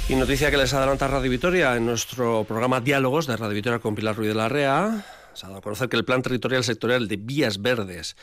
Y 0.08 0.14
noticia 0.14 0.52
que 0.52 0.56
les 0.56 0.72
adelanta 0.72 1.08
Radio 1.08 1.28
Vitoria 1.28 1.74
en 1.74 1.84
nuestro 1.84 2.44
programa 2.44 2.80
Diálogos 2.80 3.26
de 3.26 3.36
Radio 3.36 3.56
Vitoria 3.56 3.80
con 3.80 3.96
Pilar 3.96 4.14
Ruiz 4.14 4.28
de 4.28 4.36
la 4.36 4.48
Rea. 4.48 5.04
Se 5.34 5.44
ha 5.44 5.48
dado 5.48 5.58
a 5.58 5.62
conocer 5.62 5.88
que 5.88 5.96
el 5.96 6.04
Plan 6.04 6.22
Territorial 6.22 6.62
Sectorial 6.62 7.08
de 7.08 7.16
Vías 7.16 7.60
Verdes 7.60 8.16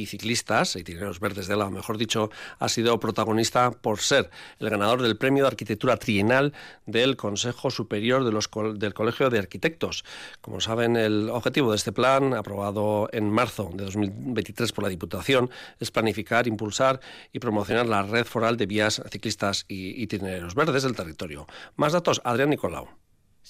y 0.00 0.06
ciclistas, 0.06 0.76
itinerarios 0.76 1.20
verdes 1.20 1.46
de 1.46 1.56
la, 1.56 1.70
mejor 1.70 1.98
dicho, 1.98 2.30
ha 2.58 2.68
sido 2.68 2.98
protagonista 2.98 3.70
por 3.70 4.00
ser 4.00 4.30
el 4.58 4.70
ganador 4.70 5.02
del 5.02 5.16
premio 5.16 5.44
de 5.44 5.48
arquitectura 5.48 5.96
trienal 5.96 6.52
del 6.86 7.16
Consejo 7.16 7.70
Superior 7.70 8.24
del 8.24 8.94
Colegio 8.94 9.30
de 9.30 9.38
Arquitectos. 9.38 10.04
Como 10.40 10.60
saben, 10.60 10.96
el 10.96 11.30
objetivo 11.30 11.70
de 11.70 11.76
este 11.76 11.92
plan, 11.92 12.34
aprobado 12.34 13.08
en 13.12 13.30
marzo 13.30 13.70
de 13.74 13.84
2023 13.84 14.72
por 14.72 14.84
la 14.84 14.90
Diputación, 14.90 15.50
es 15.78 15.90
planificar, 15.90 16.46
impulsar 16.46 17.00
y 17.32 17.38
promocionar 17.38 17.86
la 17.86 18.02
red 18.02 18.24
foral 18.24 18.56
de 18.56 18.66
vías 18.66 19.02
ciclistas 19.10 19.64
y 19.68 20.02
itinerarios 20.02 20.54
verdes 20.54 20.82
del 20.82 20.96
territorio. 20.96 21.46
Más 21.76 21.92
datos, 21.92 22.20
Adrián 22.24 22.50
Nicolau. 22.50 22.88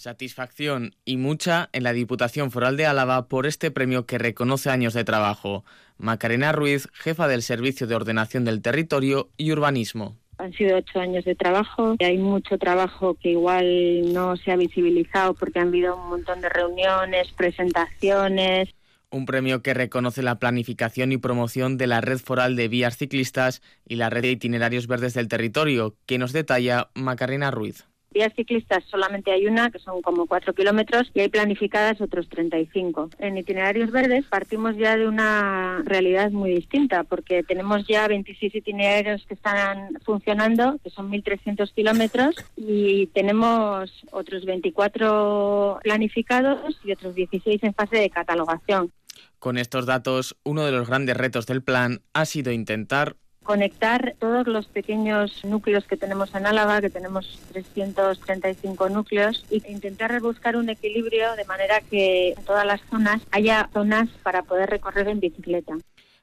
Satisfacción 0.00 0.94
y 1.04 1.18
mucha 1.18 1.68
en 1.74 1.82
la 1.82 1.92
Diputación 1.92 2.50
Foral 2.50 2.78
de 2.78 2.86
Álava 2.86 3.28
por 3.28 3.46
este 3.46 3.70
premio 3.70 4.06
que 4.06 4.16
reconoce 4.16 4.70
años 4.70 4.94
de 4.94 5.04
trabajo. 5.04 5.62
Macarena 5.98 6.52
Ruiz, 6.52 6.88
jefa 6.94 7.28
del 7.28 7.42
Servicio 7.42 7.86
de 7.86 7.96
Ordenación 7.96 8.46
del 8.46 8.62
Territorio 8.62 9.28
y 9.36 9.52
Urbanismo. 9.52 10.16
Han 10.38 10.54
sido 10.54 10.78
ocho 10.78 11.00
años 11.00 11.26
de 11.26 11.34
trabajo 11.34 11.96
y 11.98 12.04
hay 12.04 12.16
mucho 12.16 12.56
trabajo 12.56 13.18
que 13.20 13.32
igual 13.32 14.10
no 14.14 14.38
se 14.38 14.52
ha 14.52 14.56
visibilizado 14.56 15.34
porque 15.34 15.58
han 15.58 15.68
habido 15.68 15.94
un 15.94 16.08
montón 16.08 16.40
de 16.40 16.48
reuniones, 16.48 17.30
presentaciones. 17.32 18.70
Un 19.10 19.26
premio 19.26 19.60
que 19.60 19.74
reconoce 19.74 20.22
la 20.22 20.38
planificación 20.38 21.12
y 21.12 21.18
promoción 21.18 21.76
de 21.76 21.88
la 21.88 22.00
red 22.00 22.20
foral 22.20 22.56
de 22.56 22.68
vías 22.68 22.96
ciclistas 22.96 23.60
y 23.86 23.96
la 23.96 24.08
red 24.08 24.22
de 24.22 24.30
itinerarios 24.30 24.86
verdes 24.86 25.12
del 25.12 25.28
territorio, 25.28 25.94
que 26.06 26.16
nos 26.16 26.32
detalla 26.32 26.88
Macarena 26.94 27.50
Ruiz. 27.50 27.89
Vías 28.12 28.32
ciclistas 28.34 28.82
solamente 28.90 29.30
hay 29.30 29.46
una, 29.46 29.70
que 29.70 29.78
son 29.78 30.02
como 30.02 30.26
cuatro 30.26 30.52
kilómetros, 30.52 31.08
y 31.14 31.20
hay 31.20 31.28
planificadas 31.28 32.00
otros 32.00 32.28
35. 32.28 33.08
En 33.20 33.38
itinerarios 33.38 33.92
verdes 33.92 34.26
partimos 34.26 34.76
ya 34.76 34.96
de 34.96 35.06
una 35.06 35.80
realidad 35.84 36.32
muy 36.32 36.50
distinta, 36.50 37.04
porque 37.04 37.44
tenemos 37.44 37.86
ya 37.86 38.08
26 38.08 38.52
itinerarios 38.56 39.24
que 39.26 39.34
están 39.34 39.96
funcionando, 40.04 40.80
que 40.82 40.90
son 40.90 41.08
1.300 41.08 41.72
kilómetros, 41.72 42.34
y 42.56 43.06
tenemos 43.14 43.92
otros 44.10 44.44
24 44.44 45.78
planificados 45.84 46.80
y 46.82 46.90
otros 46.90 47.14
16 47.14 47.62
en 47.62 47.74
fase 47.74 47.96
de 47.96 48.10
catalogación. 48.10 48.90
Con 49.38 49.56
estos 49.56 49.86
datos, 49.86 50.36
uno 50.42 50.66
de 50.66 50.72
los 50.72 50.88
grandes 50.88 51.16
retos 51.16 51.46
del 51.46 51.62
plan 51.62 52.02
ha 52.12 52.24
sido 52.24 52.50
intentar 52.50 53.14
conectar 53.44 54.14
todos 54.18 54.46
los 54.46 54.66
pequeños 54.66 55.44
núcleos 55.44 55.84
que 55.86 55.96
tenemos 55.96 56.34
en 56.34 56.46
Álava, 56.46 56.80
que 56.80 56.90
tenemos 56.90 57.38
335 57.52 58.88
núcleos, 58.88 59.44
e 59.50 59.62
intentar 59.70 60.20
buscar 60.20 60.56
un 60.56 60.68
equilibrio 60.68 61.34
de 61.36 61.44
manera 61.44 61.80
que 61.80 62.34
en 62.36 62.44
todas 62.44 62.66
las 62.66 62.80
zonas 62.90 63.22
haya 63.30 63.68
zonas 63.72 64.08
para 64.22 64.42
poder 64.42 64.70
recorrer 64.70 65.08
en 65.08 65.20
bicicleta. 65.20 65.74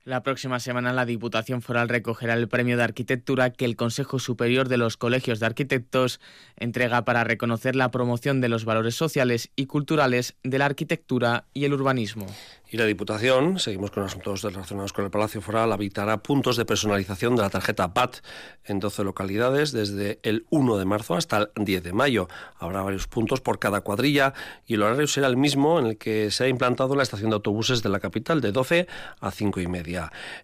La 0.08 0.24
próxima 0.24 0.62
semana 0.62 0.94
la 0.94 1.06
Diputación 1.06 1.62
Foral 1.62 1.90
recogerá 1.90 2.34
el 2.36 2.48
premio 2.48 2.78
de 2.78 2.84
arquitectura 2.84 3.50
que 3.50 3.66
el 3.66 3.76
Consejo 3.76 4.20
Superior 4.20 4.70
de 4.70 4.78
los 4.78 4.96
Colegios 4.96 5.42
de 5.42 5.48
Arquitectos 5.48 6.22
entrega 6.56 7.04
para 7.04 7.26
reconocer 7.26 7.76
la 7.76 7.92
promoción 7.92 8.40
de 8.40 8.48
los 8.48 8.64
valores 8.64 8.96
sociales 8.96 9.52
y 9.58 9.66
culturales 9.66 10.38
de 10.44 10.60
la 10.60 10.66
arquitectura 10.66 11.44
y 11.54 11.66
el 11.66 11.74
urbanismo. 11.74 12.26
Y 12.70 12.78
la 12.78 12.86
Diputación, 12.86 13.60
seguimos 13.60 13.92
con 13.92 14.04
asuntos 14.04 14.44
relacionados 14.44 14.94
con 14.94 15.04
el 15.04 15.12
Palacio 15.12 15.42
Foral, 15.42 15.74
habitará 15.74 16.24
puntos 16.24 16.56
de 16.56 16.64
personalización 16.64 17.36
de 17.36 17.42
la 17.42 17.50
tarjeta 17.50 17.94
PAT 17.94 18.18
en 18.64 18.80
12 18.80 19.04
localidades 19.04 19.74
desde 19.74 20.20
el 20.24 20.46
1 20.50 20.78
de 20.78 20.86
marzo 20.86 21.16
hasta 21.16 21.38
el 21.38 21.66
10 21.66 21.84
de 21.84 21.92
mayo. 21.94 22.30
Habrá 22.60 22.82
varios 22.82 23.08
puntos 23.08 23.42
por 23.42 23.60
cada 23.60 23.82
cuadrilla 23.82 24.34
y 24.66 24.76
el 24.76 24.84
horario 24.84 25.08
será 25.08 25.28
el 25.28 25.38
mismo 25.38 25.80
en 25.80 25.88
el 25.88 25.98
que 25.98 26.32
se 26.32 26.46
ha 26.46 26.48
implantado 26.48 26.96
la 26.96 27.04
estación 27.04 27.30
de 27.30 27.36
autobuses 27.36 27.84
de 27.84 27.90
la 27.90 28.00
capital, 28.00 28.40
de 28.40 28.54
12 28.54 28.88
a 29.20 29.32
5 29.32 29.62
y 29.62 29.68
media. 29.68 29.97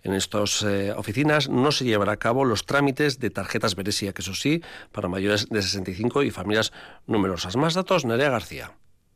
En 0.04 0.14
estas 0.14 0.64
eh, 0.64 0.94
oficinas 0.96 1.50
no 1.50 1.72
se 1.72 1.86
llevará 1.86 2.14
a 2.14 2.18
cabo 2.18 2.46
los 2.46 2.66
trámites 2.66 3.20
de 3.20 3.30
tarjetas 3.30 3.76
Beresia, 3.76 4.14
que 4.14 4.22
eso 4.22 4.34
sí, 4.34 4.62
para 4.92 5.08
mayores 5.08 5.48
de 5.50 5.62
65 5.62 6.24
y 6.24 6.32
familias 6.32 6.72
numerosas. 7.08 7.56
Más 7.56 7.74
datos, 7.74 8.06
Nerea 8.06 8.30
García. 8.30 8.72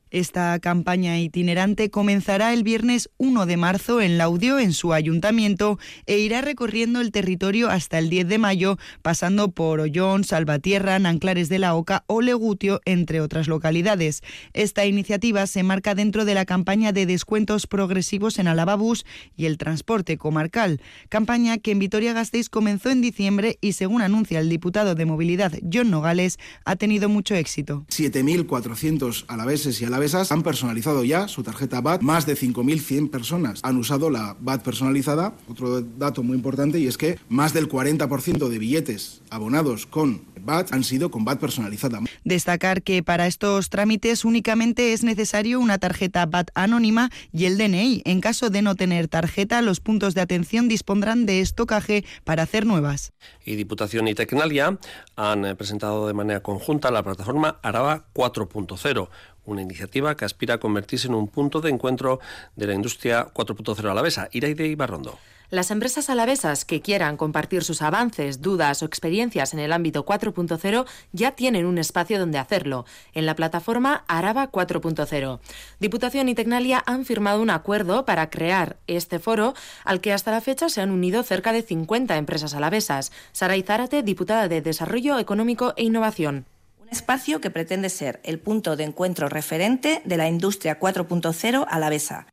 Esta 0.09 0.57
campaña 0.59 1.19
itinerante 1.19 1.89
comenzará 1.89 2.53
el 2.53 2.63
viernes 2.63 3.09
1 3.17 3.45
de 3.45 3.57
marzo 3.57 3.99
en 3.99 4.17
Laudio, 4.17 4.57
en 4.57 4.71
su 4.71 4.93
ayuntamiento, 4.93 5.79
e 6.05 6.19
irá 6.19 6.39
recorriendo 6.39 7.01
el 7.01 7.11
territorio 7.11 7.69
hasta 7.69 7.99
el 7.99 8.09
10 8.09 8.29
de 8.29 8.37
mayo, 8.37 8.77
pasando 9.01 9.51
por 9.51 9.81
Ollón, 9.81 10.23
Salvatierra, 10.23 10.97
Nanclares 10.97 11.49
de 11.49 11.59
la 11.59 11.75
Oca 11.75 12.05
o 12.07 12.21
Legutio, 12.21 12.79
entre 12.85 13.19
otras 13.19 13.49
localidades. 13.49 14.21
Esta 14.53 14.85
iniciativa 14.85 15.45
se 15.45 15.63
marca 15.63 15.93
dentro 15.93 16.23
de 16.23 16.35
la 16.35 16.45
campaña 16.45 16.93
de 16.93 17.05
descuentos 17.05 17.67
progresivos 17.67 18.39
en 18.39 18.47
Alababús 18.47 19.05
y 19.35 19.45
el 19.45 19.57
transporte 19.57 20.17
comarcal, 20.17 20.81
campaña 21.09 21.57
que 21.57 21.71
en 21.71 21.79
Vitoria-Gasteiz 21.79 22.47
comenzó 22.47 22.91
en 22.91 23.01
diciembre 23.01 23.57
y, 23.59 23.73
según 23.73 24.01
anuncia 24.01 24.39
el 24.39 24.47
diputado 24.47 24.95
de 24.95 25.05
Movilidad 25.05 25.51
John 25.69 25.91
Nogales, 25.91 26.39
ha 26.63 26.77
tenido 26.77 27.09
mucho 27.09 27.35
éxito. 27.35 27.85
7.400 27.89 29.25
alaveses 29.27 29.81
y 29.81 29.85
alaveses 29.85 29.96
han 29.97 30.43
personalizado 30.43 31.03
ya 31.03 31.27
su 31.27 31.41
tarjeta 31.41 31.81
BAT. 31.81 32.01
Más 32.03 32.27
de 32.27 32.35
5.100 32.35 33.09
personas 33.09 33.59
han 33.63 33.77
usado 33.77 34.11
la 34.11 34.37
BAT 34.39 34.63
personalizada. 34.63 35.33
Otro 35.49 35.81
dato 35.81 36.21
muy 36.21 36.35
importante 36.35 36.79
y 36.79 36.85
es 36.85 36.97
que 36.97 37.17
más 37.29 37.51
del 37.53 37.67
40% 37.67 38.47
de 38.47 38.59
billetes 38.59 39.21
abonados 39.31 39.87
con 39.87 40.21
BAT 40.39 40.71
han 40.71 40.83
sido 40.83 41.09
con 41.09 41.25
BAT 41.25 41.39
personalizada. 41.39 41.99
Destacar 42.23 42.83
que 42.83 43.01
para 43.01 43.25
estos 43.25 43.69
trámites 43.69 44.23
únicamente 44.23 44.93
es 44.93 45.03
necesario 45.03 45.59
una 45.59 45.79
tarjeta 45.79 46.27
BAT 46.27 46.51
anónima 46.53 47.09
y 47.33 47.45
el 47.45 47.57
DNI. 47.57 48.03
En 48.05 48.21
caso 48.21 48.51
de 48.51 48.61
no 48.61 48.75
tener 48.75 49.07
tarjeta, 49.07 49.63
los 49.63 49.79
puntos 49.79 50.13
de 50.13 50.21
atención 50.21 50.67
dispondrán 50.67 51.25
de 51.25 51.41
estocaje 51.41 52.05
para 52.23 52.43
hacer 52.43 52.67
nuevas. 52.67 53.13
Y 53.43 53.55
Diputación 53.55 54.07
y 54.07 54.13
Tecnalia 54.13 54.77
han 55.15 55.45
eh, 55.45 55.55
presentado 55.55 56.05
de 56.05 56.13
manera 56.13 56.43
conjunta 56.43 56.91
la 56.91 57.01
plataforma 57.01 57.59
Araba 57.63 58.05
4.0 58.13 59.09
una 59.47 59.63
iniciativa 59.63 60.15
que 60.15 60.25
aspira 60.25 60.55
a 60.55 60.59
convertirse 60.59 61.07
en 61.07 61.15
un 61.15 61.27
punto 61.27 61.61
de 61.61 61.71
encuentro 61.71 62.19
de 62.55 62.67
la 62.67 62.73
industria 62.73 63.33
4.0 63.33 63.89
alavesa. 63.89 64.29
Iraide 64.31 64.67
Ibarrondo. 64.67 65.17
Las 65.49 65.71
empresas 65.71 66.09
alavesas 66.09 66.65
que 66.65 66.81
quieran 66.81 67.15
compartir 67.15 67.63
sus 67.63 67.81
avances, 67.81 68.41
dudas 68.41 68.83
o 68.83 68.85
experiencias 68.85 69.53
en 69.53 69.59
el 69.59 69.71
ámbito 69.71 70.05
4.0 70.05 70.85
ya 71.13 71.31
tienen 71.31 71.65
un 71.65 71.77
espacio 71.77 72.19
donde 72.19 72.37
hacerlo, 72.37 72.85
en 73.13 73.25
la 73.25 73.33
plataforma 73.33 74.03
Araba 74.09 74.51
4.0. 74.51 75.39
Diputación 75.79 76.27
y 76.27 76.35
Tecnalia 76.35 76.83
han 76.85 77.05
firmado 77.05 77.41
un 77.41 77.49
acuerdo 77.49 78.03
para 78.03 78.29
crear 78.29 78.75
este 78.87 79.19
foro 79.19 79.53
al 79.85 80.01
que 80.01 80.11
hasta 80.11 80.31
la 80.31 80.41
fecha 80.41 80.67
se 80.67 80.81
han 80.81 80.91
unido 80.91 81.23
cerca 81.23 81.53
de 81.53 81.61
50 81.61 82.17
empresas 82.17 82.53
alavesas. 82.53 83.13
Sara 83.31 83.55
Izárate, 83.55 84.03
diputada 84.03 84.49
de 84.49 84.61
Desarrollo 84.61 85.17
Económico 85.17 85.73
e 85.77 85.83
Innovación 85.83 86.45
espacio 86.91 87.41
que 87.41 87.49
pretende 87.49 87.89
ser 87.89 88.19
el 88.23 88.39
punto 88.39 88.75
de 88.75 88.83
encuentro 88.83 89.29
referente 89.29 90.01
de 90.05 90.17
la 90.17 90.27
industria 90.27 90.79
4.0 90.79 91.65
alavesa. 91.69 92.27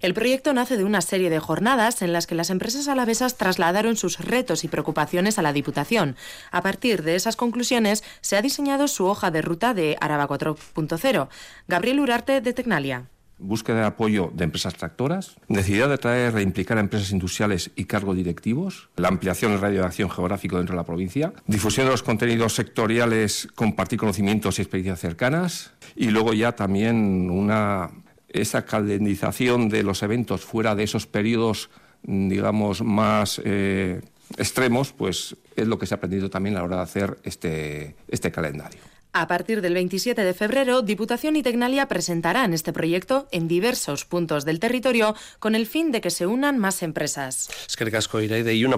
El 0.00 0.14
proyecto 0.14 0.52
nace 0.52 0.76
de 0.76 0.84
una 0.84 1.00
serie 1.00 1.30
de 1.30 1.38
jornadas 1.38 2.02
en 2.02 2.12
las 2.12 2.26
que 2.26 2.34
las 2.34 2.50
empresas 2.50 2.88
alavesas 2.88 3.36
trasladaron 3.36 3.96
sus 3.96 4.18
retos 4.18 4.64
y 4.64 4.68
preocupaciones 4.68 5.38
a 5.38 5.42
la 5.42 5.52
Diputación. 5.52 6.16
A 6.50 6.62
partir 6.62 7.02
de 7.02 7.14
esas 7.14 7.36
conclusiones 7.36 8.02
se 8.20 8.36
ha 8.36 8.42
diseñado 8.42 8.88
su 8.88 9.06
hoja 9.06 9.30
de 9.30 9.42
ruta 9.42 9.74
de 9.74 9.96
Araba 10.00 10.28
4.0. 10.28 11.28
Gabriel 11.68 12.00
Urarte 12.00 12.40
de 12.40 12.52
Tecnalia 12.52 13.06
búsqueda 13.42 13.80
de 13.80 13.86
apoyo 13.86 14.30
de 14.34 14.44
empresas 14.44 14.74
tractoras, 14.74 15.36
necesidad 15.48 15.88
de 15.88 15.98
traer 15.98 16.36
e 16.36 16.42
implicar 16.42 16.78
a 16.78 16.80
empresas 16.80 17.10
industriales 17.12 17.70
y 17.76 17.84
cargos 17.84 18.16
directivos, 18.16 18.88
la 18.96 19.08
ampliación 19.08 19.52
del 19.52 19.60
radio 19.60 19.80
de 19.80 19.86
acción 19.86 20.10
geográfico 20.10 20.56
dentro 20.56 20.74
de 20.74 20.78
la 20.78 20.86
provincia, 20.86 21.32
difusión 21.46 21.86
de 21.86 21.92
los 21.92 22.02
contenidos 22.02 22.54
sectoriales, 22.54 23.48
compartir 23.54 23.98
conocimientos 23.98 24.58
y 24.58 24.62
experiencias 24.62 25.00
cercanas 25.00 25.72
y 25.96 26.10
luego 26.10 26.32
ya 26.32 26.52
también 26.52 27.30
una 27.30 27.90
esa 28.28 28.64
calendarización 28.64 29.68
de 29.68 29.82
los 29.82 30.02
eventos 30.02 30.40
fuera 30.40 30.74
de 30.74 30.84
esos 30.84 31.06
periodos 31.06 31.68
digamos 32.02 32.82
más 32.82 33.40
eh, 33.44 34.00
extremos, 34.36 34.92
pues 34.92 35.36
es 35.56 35.68
lo 35.68 35.78
que 35.78 35.86
se 35.86 35.94
ha 35.94 35.96
aprendido 35.96 36.30
también 36.30 36.56
a 36.56 36.60
la 36.60 36.64
hora 36.64 36.76
de 36.76 36.82
hacer 36.82 37.18
este, 37.22 37.96
este 38.08 38.30
calendario. 38.32 38.80
A 39.14 39.26
partir 39.26 39.60
del 39.60 39.74
27 39.74 40.24
de 40.24 40.32
febrero, 40.32 40.80
Diputación 40.80 41.36
y 41.36 41.42
Tecnalia 41.42 41.86
presentarán 41.86 42.54
este 42.54 42.72
proyecto 42.72 43.28
en 43.30 43.46
diversos 43.46 44.06
puntos 44.06 44.46
del 44.46 44.58
territorio 44.58 45.14
con 45.38 45.54
el 45.54 45.66
fin 45.66 45.92
de 45.92 46.00
que 46.00 46.08
se 46.08 46.26
unan 46.26 46.58
más 46.58 46.82
empresas. 46.82 47.50
Es 47.68 47.76
que 47.76 47.84
el 47.84 47.90
casco 47.90 48.22
Iraide 48.22 48.54
y 48.54 48.64
un, 48.64 48.74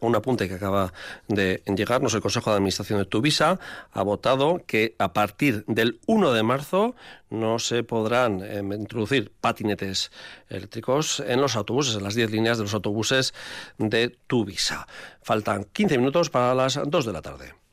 un 0.00 0.16
apunte 0.16 0.48
que 0.48 0.54
acaba 0.54 0.94
de 1.28 1.62
llegarnos, 1.66 2.14
el 2.14 2.22
Consejo 2.22 2.48
de 2.48 2.56
Administración 2.56 2.98
de 2.98 3.04
Tuvisa 3.04 3.60
ha 3.92 4.02
votado 4.02 4.62
que 4.66 4.94
a 4.98 5.12
partir 5.12 5.66
del 5.66 6.00
1 6.06 6.32
de 6.32 6.42
marzo 6.42 6.94
no 7.28 7.58
se 7.58 7.82
podrán 7.82 8.40
em, 8.42 8.72
introducir 8.72 9.32
patinetes 9.38 10.10
eléctricos 10.48 11.22
en 11.26 11.42
los 11.42 11.56
autobuses, 11.56 11.96
en 11.96 12.04
las 12.04 12.14
10 12.14 12.30
líneas 12.30 12.56
de 12.56 12.64
los 12.64 12.72
autobuses 12.72 13.34
de 13.76 14.16
Tuvisa. 14.26 14.86
Faltan 15.20 15.64
15 15.64 15.98
minutos 15.98 16.30
para 16.30 16.54
las 16.54 16.80
2 16.82 17.04
de 17.04 17.12
la 17.12 17.20
tarde. 17.20 17.63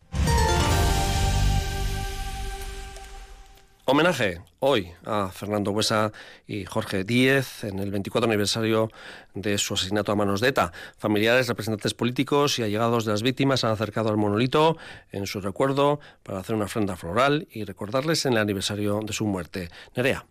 Homenaje 3.86 4.42
hoy 4.60 4.92
a 5.06 5.30
Fernando 5.30 5.72
Buesa 5.72 6.12
y 6.46 6.66
Jorge 6.66 7.04
Díez 7.04 7.64
en 7.64 7.80
el 7.80 7.90
24 7.90 8.30
aniversario 8.30 8.92
de 9.34 9.58
su 9.58 9.74
asesinato 9.74 10.12
a 10.12 10.16
manos 10.16 10.40
de 10.40 10.50
ETA. 10.50 10.72
Familiares, 11.00 11.48
representantes 11.48 11.96
políticos 11.96 12.60
y 12.60 12.64
allegados 12.64 13.06
de 13.06 13.12
las 13.12 13.24
víctimas 13.24 13.64
han 13.64 13.72
acercado 13.72 14.10
al 14.10 14.18
monolito 14.18 14.78
en 15.12 15.26
su 15.26 15.42
recuerdo 15.42 16.00
para 16.22 16.40
hacer 16.40 16.56
una 16.56 16.66
ofrenda 16.66 16.96
floral 16.96 17.48
y 17.52 17.64
recordarles 17.64 18.24
en 18.28 18.34
el 18.34 18.40
aniversario 18.40 19.00
de 19.04 19.14
su 19.14 19.26
muerte. 19.26 19.70
Nerea. 19.96 20.26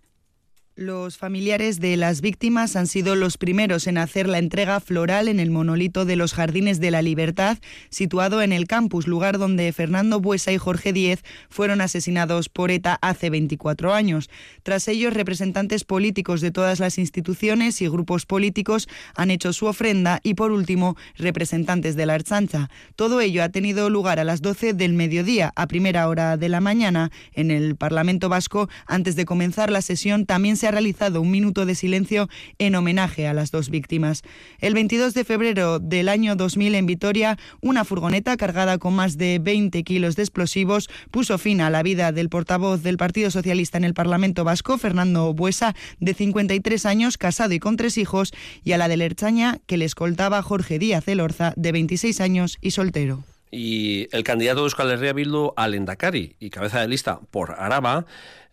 Los 0.80 1.18
familiares 1.18 1.78
de 1.78 1.98
las 1.98 2.22
víctimas 2.22 2.74
han 2.74 2.86
sido 2.86 3.14
los 3.14 3.36
primeros 3.36 3.86
en 3.86 3.98
hacer 3.98 4.26
la 4.26 4.38
entrega 4.38 4.80
floral 4.80 5.28
en 5.28 5.38
el 5.38 5.50
monolito 5.50 6.06
de 6.06 6.16
los 6.16 6.32
Jardines 6.32 6.80
de 6.80 6.90
la 6.90 7.02
Libertad, 7.02 7.58
situado 7.90 8.40
en 8.40 8.50
el 8.50 8.66
campus, 8.66 9.06
lugar 9.06 9.36
donde 9.36 9.70
Fernando 9.74 10.20
Buesa 10.20 10.52
y 10.52 10.56
Jorge 10.56 10.94
Díez 10.94 11.22
fueron 11.50 11.82
asesinados 11.82 12.48
por 12.48 12.70
ETA 12.70 12.98
hace 13.02 13.28
24 13.28 13.92
años. 13.92 14.30
Tras 14.62 14.88
ellos, 14.88 15.12
representantes 15.12 15.84
políticos 15.84 16.40
de 16.40 16.50
todas 16.50 16.80
las 16.80 16.96
instituciones 16.96 17.82
y 17.82 17.88
grupos 17.88 18.24
políticos 18.24 18.88
han 19.14 19.30
hecho 19.30 19.52
su 19.52 19.66
ofrenda 19.66 20.20
y, 20.22 20.32
por 20.32 20.50
último, 20.50 20.96
representantes 21.14 21.94
de 21.94 22.06
la 22.06 22.14
Archancha. 22.14 22.70
Todo 22.96 23.20
ello 23.20 23.44
ha 23.44 23.50
tenido 23.50 23.90
lugar 23.90 24.18
a 24.18 24.24
las 24.24 24.40
12 24.40 24.72
del 24.72 24.94
mediodía, 24.94 25.52
a 25.56 25.66
primera 25.66 26.08
hora 26.08 26.38
de 26.38 26.48
la 26.48 26.62
mañana, 26.62 27.10
en 27.34 27.50
el 27.50 27.76
Parlamento 27.76 28.30
Vasco. 28.30 28.70
Antes 28.86 29.14
de 29.14 29.26
comenzar 29.26 29.70
la 29.70 29.82
sesión, 29.82 30.24
también 30.24 30.56
se 30.56 30.69
ha 30.70 30.72
realizado 30.72 31.20
un 31.20 31.32
minuto 31.32 31.66
de 31.66 31.74
silencio 31.74 32.28
en 32.58 32.76
homenaje 32.76 33.26
a 33.26 33.34
las 33.34 33.50
dos 33.50 33.70
víctimas. 33.70 34.22
El 34.60 34.74
22 34.74 35.14
de 35.14 35.24
febrero 35.24 35.80
del 35.80 36.08
año 36.08 36.36
2000 36.36 36.76
en 36.76 36.86
Vitoria, 36.86 37.38
una 37.60 37.84
furgoneta 37.84 38.36
cargada 38.36 38.78
con 38.78 38.94
más 38.94 39.18
de 39.18 39.40
20 39.40 39.82
kilos 39.82 40.14
de 40.14 40.22
explosivos 40.22 40.88
puso 41.10 41.38
fin 41.38 41.60
a 41.60 41.70
la 41.70 41.82
vida 41.82 42.12
del 42.12 42.28
portavoz 42.28 42.82
del 42.82 42.98
Partido 42.98 43.32
Socialista 43.32 43.78
en 43.78 43.84
el 43.84 43.94
Parlamento 43.94 44.44
Vasco, 44.44 44.78
Fernando 44.78 45.34
Buesa, 45.34 45.74
de 45.98 46.14
53 46.14 46.86
años, 46.86 47.18
casado 47.18 47.52
y 47.52 47.58
con 47.58 47.76
tres 47.76 47.98
hijos, 47.98 48.32
y 48.62 48.72
a 48.72 48.78
la 48.78 48.86
de 48.86 48.96
Lerchaña, 48.96 49.58
que 49.66 49.76
le 49.76 49.86
escoltaba 49.86 50.40
Jorge 50.40 50.78
Díaz 50.78 51.08
Elorza, 51.08 51.52
de 51.56 51.72
26 51.72 52.20
años 52.20 52.58
y 52.60 52.70
soltero 52.70 53.24
y 53.50 54.08
el 54.14 54.24
candidato 54.24 54.60
de 54.60 54.64
Euskal 54.64 54.90
Herria 54.90 55.12
Bildu 55.12 55.52
al 55.56 55.74
y 55.74 56.50
cabeza 56.50 56.80
de 56.80 56.88
lista 56.88 57.20
por 57.30 57.52
Araba 57.52 58.06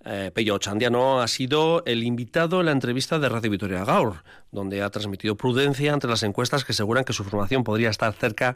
eh, 0.10 0.32
Pello 0.34 0.58
Chandiano 0.58 1.22
ha 1.22 1.28
sido 1.28 1.84
el 1.86 2.04
invitado 2.04 2.62
en 2.62 2.68
la 2.68 2.72
entrevista 2.72 3.20
de 3.20 3.28
Radio 3.28 3.52
Vitoria 3.52 3.84
Gaur, 3.84 4.24
donde 4.52 4.82
ha 4.82 4.90
transmitido 4.90 5.36
prudencia 5.36 5.92
ante 5.92 6.08
las 6.08 6.24
encuestas 6.24 6.64
que 6.64 6.72
aseguran 6.72 7.04
que 7.04 7.12
su 7.12 7.26
formación 7.26 7.66
podría 7.66 7.90
estar 7.90 8.14
cerca 8.14 8.56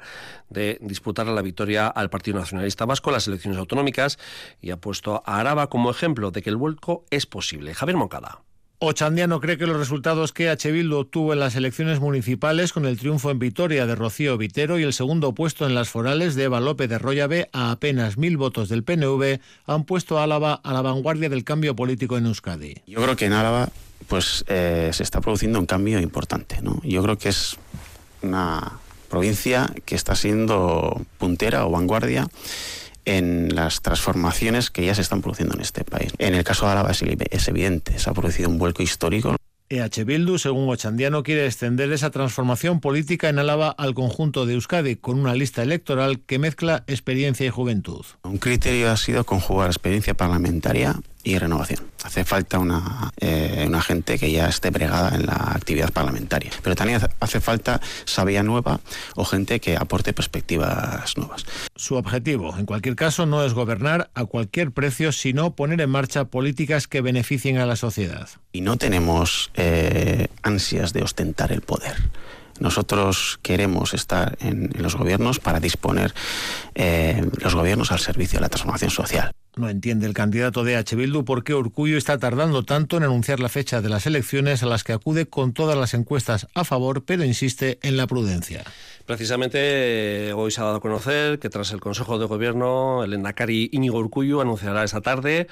de 0.50 0.78
disputar 0.82 1.28
la 1.28 1.42
victoria 1.42 1.88
al 1.88 2.10
Partido 2.10 2.40
Nacionalista 2.40 2.86
Vasco 2.86 3.10
en 3.10 3.16
las 3.16 3.28
elecciones 3.28 3.60
autonómicas 3.60 4.18
y 4.62 4.72
ha 4.72 4.78
puesto 4.78 5.24
a 5.26 5.40
Araba 5.42 5.68
como 5.68 5.92
ejemplo 5.92 6.32
de 6.32 6.42
que 6.42 6.50
el 6.50 6.56
vuelco 6.56 7.04
es 7.10 7.26
posible. 7.26 7.74
Javier 7.74 7.98
Moncada. 7.98 8.44
Ochandiano 8.84 9.40
cree 9.40 9.60
que 9.60 9.68
los 9.68 9.78
resultados 9.78 10.34
que 10.34 10.50
H. 10.50 10.72
Obtuvo 10.92 11.34
en 11.34 11.40
las 11.40 11.56
elecciones 11.56 12.00
municipales 12.00 12.74
con 12.74 12.88
el 12.88 12.98
triunfo 12.98 13.30
en 13.30 13.38
Vitoria 13.38 13.86
de 13.86 13.94
Rocío 13.94 14.40
Vitero 14.40 14.80
y 14.80 14.84
el 14.84 14.92
segundo 14.92 15.36
puesto 15.36 15.68
en 15.68 15.76
las 15.76 15.90
forales 15.90 16.34
de 16.34 16.46
Eva 16.46 16.60
López 16.60 16.90
de 16.90 16.98
Royave 16.98 17.48
a 17.54 17.70
apenas 17.70 18.18
mil 18.18 18.38
votos 18.38 18.70
del 18.70 18.84
PNV 18.84 19.40
han 19.68 19.84
puesto 19.84 20.18
a 20.18 20.24
Álava 20.24 20.56
a 20.64 20.74
la 20.74 20.82
vanguardia 20.82 21.30
del 21.30 21.44
cambio 21.44 21.76
político 21.76 22.18
en 22.18 22.26
Euskadi. 22.26 22.74
Yo 22.88 23.04
creo 23.04 23.16
que 23.16 23.26
en 23.26 23.34
Álava 23.34 23.70
pues, 24.08 24.44
eh, 24.48 24.90
se 24.94 25.04
está 25.04 25.22
produciendo 25.22 25.60
un 25.60 25.68
cambio 25.68 26.00
importante. 26.00 26.60
¿no? 26.64 26.82
Yo 26.84 27.04
creo 27.04 27.20
que 27.20 27.30
es 27.30 27.58
una 28.24 28.80
provincia 29.12 29.72
que 29.86 29.94
está 29.94 30.16
siendo 30.16 31.00
puntera 31.20 31.68
o 31.68 31.70
vanguardia 31.70 32.28
en 33.06 33.56
las 33.56 33.82
transformaciones 33.82 34.72
que 34.72 34.86
ya 34.86 34.96
se 34.96 35.02
están 35.02 35.22
produciendo 35.22 35.56
en 35.56 35.62
este 35.62 35.84
país. 35.84 36.14
En 36.18 36.36
el 36.36 36.44
caso 36.44 36.66
de 36.66 36.74
Álava 36.74 36.92
es 36.92 37.48
evidente, 37.48 38.00
se 38.00 38.10
ha 38.10 38.14
producido 38.14 38.50
un 38.50 38.58
vuelco 38.58 38.84
histórico. 38.84 39.36
EH 39.72 40.04
Bildu, 40.04 40.38
según 40.38 40.70
Ochandiano, 40.70 41.24
quiere 41.24 41.46
extender 41.46 41.92
esa 41.94 42.10
transformación 42.10 42.82
política 42.82 43.30
en 43.30 43.40
Álava 43.40 43.70
al 43.70 43.94
conjunto 43.94 44.46
de 44.46 44.56
Euskadi 44.56 44.98
con 44.98 45.18
una 45.18 45.34
lista 45.34 45.64
electoral 45.64 46.20
que 46.20 46.40
mezcla 46.40 46.84
experiencia 46.88 47.46
y 47.46 47.50
juventud. 47.50 48.06
Un 48.24 48.38
criterio 48.38 48.92
ha 48.92 48.98
sido 48.98 49.24
conjugar 49.24 49.68
experiencia 49.68 50.14
parlamentaria 50.14 51.00
y 51.24 51.38
renovación. 51.38 51.86
Hace 52.04 52.26
falta 52.26 52.60
una, 52.60 53.12
eh, 53.20 53.66
una 53.68 53.82
gente 53.82 54.18
que 54.18 54.32
ya 54.32 54.48
esté 54.48 54.72
bregada 54.72 55.16
en 55.16 55.26
la 55.26 55.52
actividad 55.54 55.92
parlamentaria, 55.92 56.52
pero 56.64 56.76
también 56.76 57.00
hace 57.20 57.40
falta 57.40 57.80
sabia 58.06 58.44
nueva 58.44 58.80
o 59.16 59.26
gente 59.26 59.60
que 59.60 59.78
aporte 59.78 60.14
perspectivas 60.14 61.16
nuevas. 61.18 61.46
Su 61.76 61.96
objetivo, 61.96 62.56
en 62.58 62.66
cualquier 62.66 62.96
caso, 62.96 63.26
no 63.26 63.44
es 63.44 63.54
gobernar 63.54 64.10
a 64.14 64.26
cualquier 64.26 64.72
precio, 64.72 65.12
sino 65.12 65.56
poner 65.56 65.82
en 65.82 65.90
marcha 65.90 66.26
políticas 66.26 66.88
que 66.88 67.02
beneficien 67.02 67.58
a 67.58 67.66
la 67.66 67.76
sociedad. 67.76 68.30
Y 68.52 68.62
no 68.62 68.78
tenemos 68.78 69.52
eh, 69.54 70.28
ansias 70.42 70.94
de 70.94 71.04
ostentar 71.04 71.52
el 71.52 71.62
poder. 71.62 71.96
Nosotros 72.60 73.40
queremos 73.42 73.96
estar 73.96 74.38
en, 74.40 74.70
los 74.78 74.96
gobiernos 74.96 75.40
para 75.40 75.60
disponer 75.60 76.14
eh, 76.76 77.28
los 77.40 77.56
gobiernos 77.56 77.92
al 77.92 78.00
servicio 78.00 78.38
de 78.38 78.42
la 78.42 78.50
transformación 78.50 78.92
social. 78.92 79.32
No 79.58 79.68
entiende 79.68 80.08
el 80.08 80.14
candidato 80.14 80.64
de 80.64 80.78
H. 80.78 80.96
Bildu 80.96 81.26
por 81.26 81.44
qué 81.44 81.54
Urcuyo 81.54 81.98
está 81.98 82.18
tardando 82.18 82.64
tanto 82.64 82.96
en 82.96 83.04
anunciar 83.04 83.42
la 83.42 83.50
fecha 83.50 83.82
de 83.82 83.90
las 83.90 84.08
elecciones 84.08 84.64
a 84.64 84.66
las 84.66 84.86
que 84.86 84.94
acude 84.94 85.26
con 85.26 85.52
todas 85.52 85.78
las 85.78 85.94
encuestas 85.94 86.48
a 86.54 86.64
favor, 86.64 87.04
pero 87.04 87.26
insiste 87.26 87.78
en 87.82 87.98
la 87.98 88.08
prudencia. 88.08 88.64
Precisamente 89.06 90.32
hoy 90.32 90.52
se 90.52 90.62
ha 90.62 90.64
dado 90.64 90.78
a 90.78 90.82
conocer 90.82 91.40
que 91.40 91.50
tras 91.50 91.74
el 91.74 91.82
Consejo 91.82 92.18
de 92.18 92.28
Gobierno, 92.28 93.04
el 93.04 93.14
Endacari 93.14 93.70
Íñigo 93.74 94.00
Urcuyo 94.00 94.40
anunciará 94.40 94.86
esta 94.86 95.02
tarde 95.02 95.48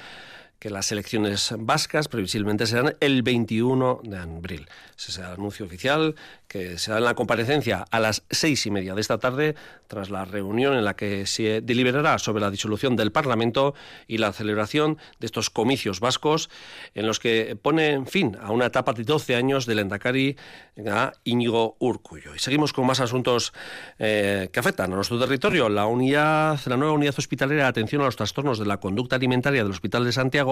que 0.60 0.70
las 0.70 0.92
elecciones 0.92 1.54
vascas 1.58 2.10
previsiblemente 2.10 2.68
serán 2.68 2.96
el 3.00 3.24
21 3.24 4.02
de 4.04 4.18
abril. 4.18 4.68
Ese 4.98 5.14
será 5.14 5.28
el 5.30 5.34
anuncio 5.36 5.66
oficial 5.66 6.16
que 6.50 6.78
se 6.78 6.92
da 6.92 6.98
en 6.98 7.06
la 7.06 7.16
comparecencia 7.16 7.86
a 7.90 8.00
las 8.00 8.24
seis 8.30 8.66
y 8.66 8.72
media 8.72 8.94
de 8.94 9.02
esta 9.02 9.20
tarde, 9.20 9.56
tras 9.88 10.10
la 10.10 10.26
reunión 10.26 10.76
en 10.76 10.84
la 10.84 10.96
que 10.96 11.26
se 11.26 11.62
deliberará 11.62 12.20
sobre 12.20 12.42
la 12.42 12.52
disolución 12.52 12.96
del 12.96 13.12
Parlamento 13.12 13.74
y 14.08 14.18
la 14.18 14.34
celebración 14.34 14.98
de 15.20 15.28
estos 15.28 15.50
comicios 15.50 16.00
vascos, 16.00 16.50
en 16.94 17.08
los 17.08 17.20
que 17.20 17.58
pone 17.62 18.06
fin 18.06 18.38
a 18.42 18.52
una 18.52 18.66
etapa 18.66 18.94
de 18.94 19.04
12 19.04 19.36
años 19.36 19.66
del 19.66 19.80
Endacari 19.80 20.36
a 20.88 21.14
Íñigo 21.24 21.78
Urcuyo. 21.80 22.36
Y 22.36 22.40
seguimos 22.40 22.74
con 22.74 22.86
más 22.86 23.00
asuntos 23.00 23.54
eh, 23.98 24.50
que 24.52 24.60
afectan 24.60 24.92
a 24.92 24.96
nuestro 24.96 25.20
territorio. 25.20 25.70
La 25.70 25.86
unidad, 25.86 26.60
la 26.66 26.78
nueva 26.78 26.94
unidad 26.94 27.16
hospitalera 27.18 27.64
de 27.64 27.70
atención 27.70 28.02
a 28.02 28.06
los 28.06 28.16
trastornos 28.16 28.60
de 28.60 28.66
la 28.66 28.80
conducta 28.80 29.16
alimentaria 29.16 29.64
del 29.64 29.72
Hospital 29.72 30.04
de 30.04 30.12
Santiago 30.12 30.49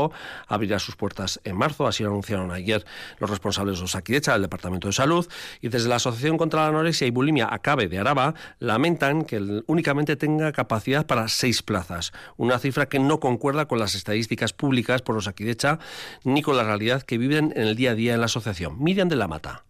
abrirá 0.47 0.79
sus 0.79 0.95
puertas 0.95 1.39
en 1.43 1.55
marzo, 1.57 1.87
así 1.87 2.03
lo 2.03 2.09
anunciaron 2.09 2.51
ayer 2.51 2.85
los 3.19 3.29
responsables 3.29 3.79
de 3.79 3.85
Osakidecha, 3.85 4.33
del 4.33 4.43
Departamento 4.43 4.87
de 4.87 4.93
Salud, 4.93 5.27
y 5.61 5.69
desde 5.69 5.89
la 5.89 5.95
Asociación 5.95 6.37
contra 6.37 6.61
la 6.61 6.67
Anorexia 6.69 7.07
y 7.07 7.11
Bulimia 7.11 7.47
ACABE 7.51 7.87
de 7.87 7.99
Araba 7.99 8.33
lamentan 8.59 9.23
que 9.25 9.63
únicamente 9.67 10.15
tenga 10.15 10.51
capacidad 10.51 11.05
para 11.05 11.27
seis 11.27 11.63
plazas, 11.63 12.13
una 12.37 12.59
cifra 12.59 12.87
que 12.87 12.99
no 12.99 13.19
concuerda 13.19 13.67
con 13.67 13.79
las 13.79 13.95
estadísticas 13.95 14.53
públicas 14.53 15.01
por 15.01 15.17
Osakidecha 15.17 15.79
ni 16.23 16.41
con 16.41 16.57
la 16.57 16.63
realidad 16.63 17.03
que 17.03 17.17
viven 17.17 17.53
en 17.55 17.67
el 17.67 17.75
día 17.75 17.91
a 17.91 17.95
día 17.95 18.13
en 18.13 18.19
la 18.19 18.25
asociación. 18.25 18.81
Miriam 18.81 19.09
de 19.09 19.15
la 19.15 19.27
Mata. 19.27 19.63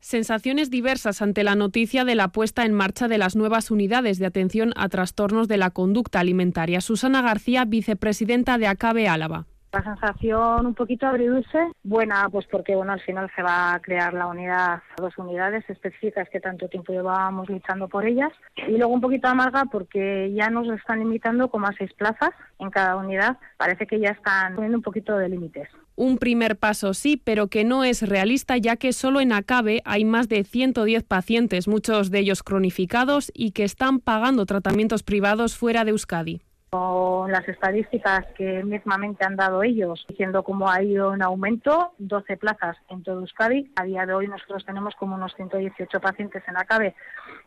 Sensaciones 0.00 0.68
diversas 0.68 1.22
ante 1.22 1.44
la 1.44 1.54
noticia 1.54 2.04
de 2.04 2.16
la 2.16 2.32
puesta 2.32 2.64
en 2.64 2.72
marcha 2.72 3.06
de 3.06 3.18
las 3.18 3.36
nuevas 3.36 3.70
unidades 3.70 4.18
de 4.18 4.26
atención 4.26 4.72
a 4.74 4.88
trastornos 4.88 5.46
de 5.46 5.58
la 5.58 5.70
conducta 5.70 6.18
alimentaria. 6.18 6.80
Susana 6.80 7.22
García, 7.22 7.64
vicepresidenta 7.64 8.58
de 8.58 8.66
ACABE 8.66 9.06
Álava. 9.06 9.46
La 9.72 9.82
sensación 9.82 10.66
un 10.66 10.74
poquito 10.74 11.06
agridulce, 11.06 11.58
buena 11.82 12.28
pues 12.28 12.46
porque 12.50 12.76
bueno 12.76 12.92
al 12.92 13.00
final 13.00 13.30
se 13.34 13.42
va 13.42 13.72
a 13.72 13.80
crear 13.80 14.12
la 14.12 14.26
unidad, 14.26 14.82
dos 14.98 15.16
unidades 15.16 15.64
específicas 15.70 16.28
que 16.28 16.40
tanto 16.40 16.68
tiempo 16.68 16.92
llevábamos 16.92 17.48
luchando 17.48 17.88
por 17.88 18.06
ellas. 18.06 18.30
Y 18.68 18.76
luego 18.76 18.92
un 18.92 19.00
poquito 19.00 19.28
amarga 19.28 19.64
porque 19.72 20.30
ya 20.34 20.50
nos 20.50 20.68
están 20.68 20.98
limitando 20.98 21.48
como 21.48 21.68
a 21.68 21.72
seis 21.72 21.90
plazas 21.94 22.32
en 22.58 22.68
cada 22.68 22.96
unidad, 22.96 23.38
parece 23.56 23.86
que 23.86 23.98
ya 23.98 24.10
están 24.10 24.56
poniendo 24.56 24.76
un 24.76 24.82
poquito 24.82 25.16
de 25.16 25.30
límites. 25.30 25.70
Un 25.96 26.18
primer 26.18 26.56
paso 26.56 26.92
sí, 26.92 27.16
pero 27.16 27.46
que 27.46 27.64
no 27.64 27.82
es 27.82 28.06
realista 28.06 28.58
ya 28.58 28.76
que 28.76 28.92
solo 28.92 29.22
en 29.22 29.32
ACABE 29.32 29.80
hay 29.86 30.04
más 30.04 30.28
de 30.28 30.44
110 30.44 31.02
pacientes, 31.04 31.66
muchos 31.66 32.10
de 32.10 32.18
ellos 32.18 32.42
cronificados 32.42 33.32
y 33.34 33.52
que 33.52 33.64
están 33.64 34.00
pagando 34.00 34.44
tratamientos 34.44 35.02
privados 35.02 35.56
fuera 35.56 35.86
de 35.86 35.92
Euskadi 35.92 36.42
con 36.72 37.30
las 37.30 37.46
estadísticas 37.48 38.24
que 38.34 38.64
mismamente 38.64 39.26
han 39.26 39.36
dado 39.36 39.62
ellos, 39.62 40.06
diciendo 40.08 40.42
cómo 40.42 40.70
ha 40.70 40.82
ido 40.82 41.12
en 41.12 41.20
aumento, 41.20 41.92
12 41.98 42.38
plazas 42.38 42.78
en 42.88 43.02
todo 43.02 43.20
Euskadi. 43.20 43.70
A 43.76 43.84
día 43.84 44.06
de 44.06 44.14
hoy 44.14 44.26
nosotros 44.26 44.64
tenemos 44.64 44.94
como 44.94 45.16
unos 45.16 45.34
118 45.34 46.00
pacientes 46.00 46.42
en 46.48 46.56
ACABE. 46.56 46.94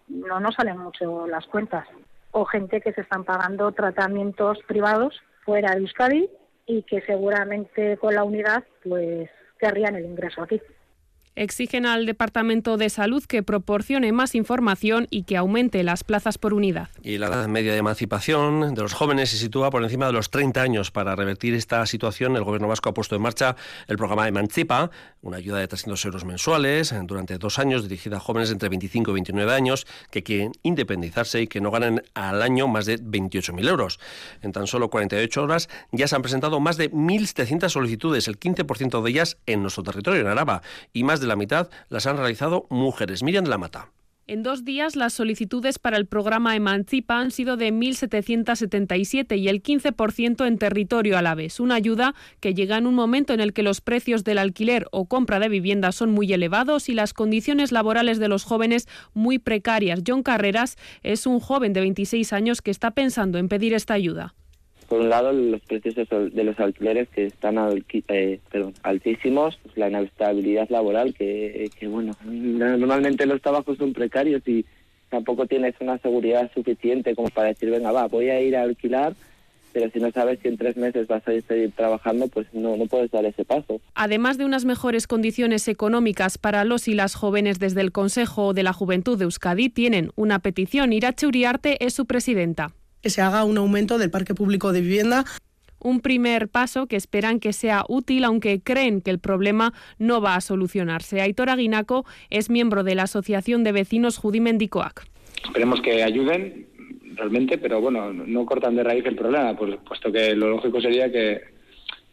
No 0.10 0.40
nos 0.40 0.54
salen 0.54 0.78
mucho 0.78 1.26
las 1.26 1.48
cuentas. 1.48 1.88
O 2.30 2.46
gente 2.46 2.82
que 2.82 2.94
se 2.94 3.02
están 3.02 3.24
pagando 3.24 3.72
tratamientos 3.72 4.60
privados 4.68 5.20
fuera 5.44 5.72
de 5.72 5.80
Euskadi 5.80 6.30
y 6.68 6.84
que 6.84 7.02
seguramente 7.02 7.98
con 7.98 8.14
la 8.14 8.24
unidad 8.24 8.64
pues 8.84 9.28
querrían 9.58 9.96
el 9.96 10.06
ingreso 10.06 10.44
aquí. 10.44 10.62
Exigen 11.36 11.86
al 11.86 12.06
Departamento 12.06 12.78
de 12.78 12.90
Salud 12.90 13.24
que 13.24 13.44
proporcione 13.44 14.12
más 14.12 14.36
información 14.36 15.08
y 15.10 15.24
que 15.24 15.38
aumente 15.38 15.84
las 15.84 16.04
plazas 16.04 16.38
por 16.38 16.54
unidad. 16.54 16.90
Y 17.04 17.18
la 17.18 17.28
edad 17.28 17.48
media 17.48 17.74
de 17.74 17.80
emancipación 17.80 18.74
de 18.74 18.82
los 18.82 18.94
jóvenes 18.94 19.30
se 19.30 19.38
sitúa 19.38 19.70
por 19.70 19.84
encima 19.84 20.08
de 20.08 20.14
los 20.14 20.30
30 20.30 20.62
años. 20.62 20.92
Para 20.92 21.16
revertir 21.16 21.54
esta 21.54 21.86
situación, 21.86 22.36
el 22.36 22.44
Gobierno 22.44 22.68
vasco 22.68 22.90
ha 22.90 22.94
puesto 22.94 23.16
en 23.16 23.22
marcha 23.22 23.56
el 23.88 23.98
programa 23.98 24.28
Emancipa, 24.28 24.92
una 25.22 25.38
ayuda 25.38 25.60
de 25.60 25.68
300 25.68 26.06
euros 26.06 26.26
mensuales 26.26 26.94
durante 27.04 27.38
dos 27.38 27.60
años 27.60 27.84
dirigida 27.84 28.18
a 28.18 28.20
jóvenes 28.20 28.52
entre 28.52 28.70
25 28.70 29.12
y 29.12 29.14
29 29.16 29.54
años 29.54 29.88
que 30.12 30.24
quieren 30.24 30.54
independizarse 30.64 31.42
y 31.42 31.48
que 31.48 31.62
no 31.62 31.72
ganan 31.72 32.02
al 32.14 32.42
año 32.42 32.68
más 32.68 32.86
de 32.86 32.98
28.000 32.98 33.68
euros. 33.68 34.00
En 34.42 34.52
tan 34.52 34.68
solo 34.68 34.90
48 34.90 35.44
horas 35.44 35.70
ya 35.92 36.08
se 36.08 36.16
han 36.16 36.22
presentado 36.22 36.60
más 36.60 36.78
de 36.78 36.92
1.700 36.92 37.70
solicitudes, 37.70 38.28
el 38.28 38.40
15% 38.40 39.02
de 39.02 39.10
ellas 39.10 39.38
en 39.46 39.62
nuestro 39.62 39.84
territorio, 39.84 40.22
en 40.22 40.28
Araba, 40.28 40.62
y 40.94 41.04
más 41.04 41.20
de 41.20 41.25
la 41.26 41.36
mitad 41.36 41.70
las 41.90 42.08
han 42.08 42.18
realizado 42.18 42.68
mujeres. 42.70 43.24
Miriam 43.24 43.44
de 43.44 43.50
la 43.50 43.58
Mata. 43.58 43.90
En 44.28 44.42
dos 44.42 44.66
días, 44.66 44.96
las 44.96 45.14
solicitudes 45.14 45.78
para 45.78 45.98
el 45.98 46.08
programa 46.08 46.56
Emancipa 46.56 47.20
han 47.20 47.30
sido 47.30 47.58
de 47.58 47.72
1.777 47.72 49.38
y 49.38 49.50
el 49.50 49.62
15% 49.62 50.48
en 50.48 50.58
territorio 50.58 51.16
alavés. 51.16 51.60
Una 51.60 51.76
ayuda 51.76 52.16
que 52.40 52.56
llega 52.56 52.80
en 52.80 52.88
un 52.88 52.96
momento 52.96 53.34
en 53.34 53.40
el 53.40 53.54
que 53.54 53.62
los 53.62 53.82
precios 53.82 54.24
del 54.24 54.40
alquiler 54.40 54.88
o 54.92 55.06
compra 55.06 55.40
de 55.40 55.50
vivienda 55.50 55.92
son 55.92 56.10
muy 56.10 56.34
elevados 56.34 56.90
y 56.90 56.96
las 56.96 57.14
condiciones 57.14 57.72
laborales 57.72 58.18
de 58.18 58.28
los 58.28 58.46
jóvenes 58.46 58.88
muy 59.14 59.38
precarias. 59.38 60.02
John 60.06 60.24
Carreras 60.24 60.76
es 61.04 61.28
un 61.28 61.40
joven 61.40 61.74
de 61.74 61.82
26 61.82 62.34
años 62.34 62.64
que 62.64 62.72
está 62.72 62.92
pensando 62.92 63.38
en 63.38 63.48
pedir 63.48 63.76
esta 63.76 63.94
ayuda 63.94 64.34
por 64.88 65.02
un 65.02 65.10
lado 65.10 65.32
los 65.32 65.62
precios 65.62 65.96
de 65.96 66.44
los 66.44 66.60
alquileres 66.60 67.10
que 67.10 67.26
están 67.26 67.58
eh, 67.58 68.40
altísimos, 68.84 69.58
pues, 69.64 69.78
la 69.78 69.90
inestabilidad 69.90 70.70
laboral 70.70 71.14
que, 71.14 71.70
bueno, 71.88 72.14
normalmente 72.24 73.26
los 73.26 73.42
trabajos 73.42 73.78
son 73.78 73.94
precarios 73.94 74.48
y 74.48 74.66
tampoco 75.10 75.46
tienes 75.48 75.76
una 75.80 75.98
seguridad 76.00 76.52
suficiente 76.54 77.16
como 77.16 77.30
para 77.30 77.50
decir, 77.50 77.70
venga, 77.70 77.92
va, 77.92 78.08
voy 78.08 78.30
a 78.30 78.42
ir 78.42 78.56
a 78.56 78.64
alquilar, 78.64 79.16
pero 79.74 79.90
si 79.92 80.00
no 80.00 80.12
sabes 80.12 80.40
si 80.42 80.48
en 80.48 80.58
tres 80.58 80.78
meses 80.78 81.08
vas 81.08 81.28
a 81.28 81.32
seguir 81.32 81.72
trabajando, 81.72 82.28
pues 82.28 82.48
no, 82.54 82.78
no 82.78 82.86
puedes 82.86 83.12
dar 83.12 83.26
ese 83.26 83.44
paso. 83.44 83.82
Además 83.94 84.38
de 84.38 84.46
unas 84.46 84.66
mejores 84.66 85.08
condiciones 85.08 85.68
económicas 85.68 86.38
para 86.38 86.64
los 86.64 86.88
y 86.88 86.94
las 86.94 87.16
jóvenes 87.16 87.60
desde 87.60 87.82
el 87.82 87.92
Consejo 87.92 88.54
de 88.54 88.64
la 88.64 88.74
Juventud 88.74 89.18
de 89.18 89.26
Euskadi, 89.26 89.70
tienen 89.70 90.12
una 90.16 90.40
petición. 90.40 90.94
Irache 90.94 91.28
Uriarte 91.28 91.84
es 91.86 91.94
su 91.94 92.06
presidenta 92.06 92.74
que 93.06 93.12
se 93.12 93.22
haga 93.22 93.44
un 93.44 93.56
aumento 93.60 94.00
del 94.00 94.10
parque 94.10 94.34
público 94.34 94.74
de 94.74 94.82
vivienda 94.82 95.26
un 95.80 96.00
primer 96.00 96.48
paso 96.48 96.88
que 96.88 96.96
esperan 96.96 97.40
que 97.40 97.54
sea 97.54 97.86
útil, 97.88 98.24
aunque 98.24 98.60
creen 98.60 99.02
que 99.02 99.12
el 99.12 99.20
problema 99.20 99.72
no 100.00 100.22
va 100.22 100.34
a 100.34 100.42
solucionarse. 100.42 101.22
Aitor 101.22 101.52
Aguinaco 101.52 102.08
es 102.32 102.50
miembro 102.50 102.84
de 102.84 102.96
la 102.96 103.04
Asociación 103.04 103.64
de 103.64 103.74
Vecinos 103.74 104.18
Judimendicoac. 104.18 105.06
Esperemos 105.44 105.82
que 105.82 106.02
ayuden 106.02 106.66
realmente, 107.14 107.60
pero 107.60 107.80
bueno, 107.80 108.12
no 108.12 108.48
cortan 108.48 108.76
de 108.76 108.84
raíz 108.84 109.06
el 109.06 109.16
problema, 109.16 109.56
puesto 109.56 110.12
que 110.12 110.34
lo 110.34 110.50
lógico 110.50 110.82
sería 110.82 111.12
que 111.12 111.42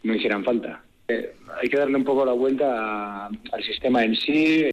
no 0.03 0.15
hicieran 0.15 0.45
falta. 0.45 0.83
Eh, 1.09 1.33
hay 1.59 1.71
que 1.71 1.79
darle 1.79 1.97
un 1.97 2.05
poco 2.05 2.27
la 2.27 2.33
vuelta 2.33 3.29
al 3.29 3.65
sistema 3.65 4.05
en 4.05 4.15
sí. 4.17 4.72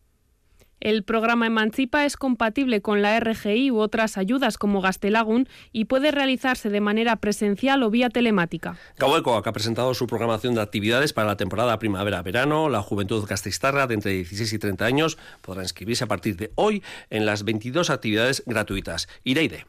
El 0.80 1.04
programa 1.04 1.48
Emancipa 1.48 2.06
es 2.06 2.16
compatible 2.16 2.82
con 2.82 3.02
la 3.02 3.20
RGI 3.20 3.72
u 3.72 3.80
otras 3.80 4.18
ayudas 4.18 4.58
como 4.58 4.82
Gastelagun 4.82 5.48
y 5.74 5.86
puede 5.86 6.12
realizarse 6.12 6.70
de 6.70 6.80
manera 6.80 7.18
presencial 7.18 7.84
o 7.84 7.90
vía 7.90 8.10
telemática. 8.10 8.78
Gauecoac 8.98 9.46
ha 9.46 9.52
presentado 9.52 9.94
su 9.94 10.08
programación 10.08 10.56
de 10.56 10.62
actividades 10.62 11.12
para 11.12 11.28
la 11.28 11.38
temporada 11.38 11.80
primavera-verano. 11.80 12.70
La 12.70 12.82
juventud 12.82 13.26
gasteiztarra 13.28 13.88
de 13.88 13.96
entre 13.96 14.12
16 14.14 14.54
y 14.54 14.60
30 14.60 14.86
años 14.86 15.18
podrá 15.42 15.64
inscribirse 15.64 16.06
a 16.06 16.08
partir 16.08 16.38
de 16.38 16.52
hoy 16.56 16.82
en 17.10 17.26
las 17.26 17.44
22 17.44 17.90
actividades 17.90 18.44
gratuitas. 18.46 19.10
Ireide. 19.24 19.66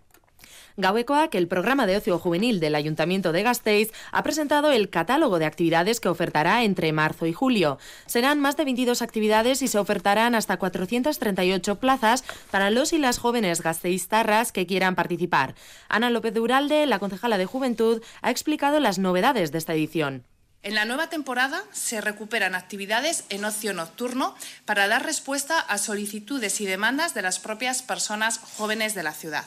Que 1.30 1.38
el 1.38 1.48
programa 1.48 1.86
de 1.86 1.96
ocio 1.96 2.18
juvenil 2.18 2.58
del 2.58 2.74
Ayuntamiento 2.74 3.32
de 3.32 3.42
Gasteiz, 3.42 3.92
ha 4.12 4.22
presentado 4.22 4.72
el 4.72 4.88
catálogo 4.88 5.38
de 5.38 5.44
actividades 5.44 6.00
que 6.00 6.08
ofertará 6.08 6.64
entre 6.64 6.92
marzo 6.92 7.26
y 7.26 7.32
julio. 7.32 7.78
Serán 8.06 8.40
más 8.40 8.56
de 8.56 8.64
22 8.64 9.02
actividades 9.02 9.62
y 9.62 9.68
se 9.68 9.78
ofertarán 9.78 10.34
hasta 10.34 10.58
438 10.58 11.76
plazas 11.76 12.24
para 12.50 12.70
los 12.70 12.92
y 12.92 12.98
las 12.98 13.18
jóvenes 13.18 13.62
gasteiztarras 13.62 14.52
que 14.52 14.66
quieran 14.66 14.94
participar. 14.94 15.54
Ana 15.88 16.10
López 16.10 16.34
de 16.34 16.40
Uralde, 16.40 16.86
la 16.86 16.98
concejala 16.98 17.38
de 17.38 17.46
Juventud, 17.46 18.02
ha 18.22 18.30
explicado 18.30 18.80
las 18.80 18.98
novedades 18.98 19.52
de 19.52 19.58
esta 19.58 19.74
edición. 19.74 20.24
En 20.62 20.74
la 20.74 20.84
nueva 20.84 21.08
temporada 21.08 21.64
se 21.72 22.02
recuperan 22.02 22.54
actividades 22.54 23.24
en 23.30 23.46
ocio 23.46 23.72
nocturno 23.72 24.34
para 24.66 24.88
dar 24.88 25.06
respuesta 25.06 25.58
a 25.58 25.78
solicitudes 25.78 26.60
y 26.60 26.66
demandas 26.66 27.14
de 27.14 27.22
las 27.22 27.38
propias 27.38 27.80
personas 27.80 28.38
jóvenes 28.58 28.94
de 28.94 29.02
la 29.02 29.14
ciudad. 29.14 29.46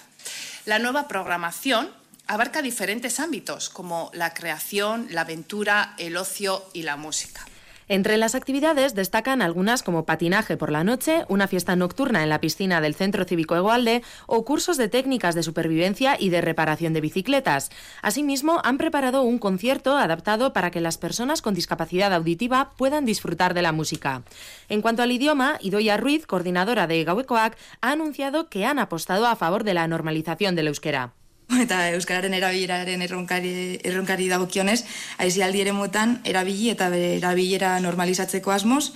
La 0.66 0.80
nueva 0.80 1.08
programación 1.08 1.92
abarca 2.28 2.62
diferentes 2.62 3.20
ámbitos 3.20 3.70
como 3.70 4.10
la 4.14 4.34
creación, 4.34 5.08
la 5.10 5.22
aventura, 5.22 5.94
el 5.98 6.18
ocio 6.18 6.64
y 6.74 6.84
la 6.84 6.96
música. 6.96 7.46
Entre 7.88 8.18
las 8.18 8.36
actividades 8.36 8.96
destacan 8.96 9.42
algunas 9.42 9.84
como 9.84 10.06
patinaje 10.06 10.58
por 10.58 10.72
la 10.72 10.84
noche, 10.84 11.26
una 11.28 11.48
fiesta 11.48 11.76
nocturna 11.76 12.24
en 12.24 12.30
la 12.30 12.40
piscina 12.40 12.82
del 12.82 12.96
Centro 12.96 13.26
Cívico 13.26 13.56
Egualde 13.56 14.04
o 14.26 14.46
cursos 14.46 14.78
de 14.78 14.88
técnicas 14.88 15.36
de 15.36 15.44
supervivencia 15.44 16.16
y 16.20 16.30
de 16.30 16.42
reparación 16.42 16.94
de 16.94 17.02
bicicletas. 17.02 17.72
Asimismo, 18.02 18.62
han 18.64 18.78
preparado 18.78 19.24
un 19.24 19.38
concierto 19.38 19.98
adaptado 19.98 20.54
para 20.54 20.72
que 20.72 20.82
las 20.82 20.98
personas 20.98 21.42
con 21.42 21.54
discapacidad 21.54 22.14
auditiva 22.14 22.72
puedan 22.78 23.06
disfrutar 23.06 23.54
de 23.54 23.62
la 23.62 23.72
música. 23.72 24.24
En 24.70 24.82
cuanto 24.82 25.04
al 25.04 25.12
idioma, 25.12 25.58
Idoia 25.62 25.98
Ruiz, 25.98 26.26
coordinadora 26.26 26.88
de 26.88 27.04
Gauecoac, 27.04 27.58
ha 27.82 27.92
anunciado 27.92 28.50
que 28.50 28.66
han 28.66 28.80
apostado 28.80 29.28
a 29.28 29.36
favor 29.36 29.64
de 29.64 29.74
la 29.74 29.88
normalización 29.88 30.56
del 30.56 30.68
euskera. 30.68 31.14
eta 31.66 31.90
euskararen 31.94 32.34
erabileraren 32.34 33.02
erronkari, 33.02 33.80
erronkari 33.84 34.30
dagokionez, 34.32 34.84
aizialdi 35.18 35.62
ere 35.62 35.74
motan 35.74 36.20
erabili 36.24 36.70
eta 36.74 36.90
bere 36.94 37.18
erabilera 37.18 37.80
normalizatzeko 37.84 38.52
asmoz, 38.52 38.94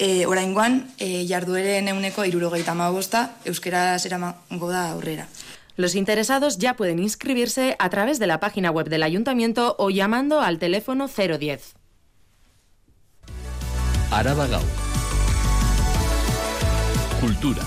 e, 0.00 0.26
oraingoan 0.26 0.82
e, 0.98 1.26
jardueren 1.28 1.88
euneko 1.92 2.24
irurogeita 2.24 2.74
magosta 2.74 3.36
euskera 3.44 3.98
zeramango 3.98 4.70
da 4.70 4.90
aurrera. 4.90 5.28
Los 5.76 5.94
interesados 5.94 6.58
ya 6.58 6.74
pueden 6.74 6.98
inscribirse 6.98 7.76
a 7.78 7.88
través 7.88 8.18
de 8.18 8.26
la 8.26 8.40
página 8.40 8.70
web 8.70 8.88
del 8.88 9.02
ayuntamiento 9.02 9.76
o 9.78 9.90
llamando 9.90 10.40
al 10.40 10.58
teléfono 10.58 11.08
010. 11.08 11.74
Araba 14.10 14.46
Gau. 14.46 14.62
Cultura. 17.20 17.62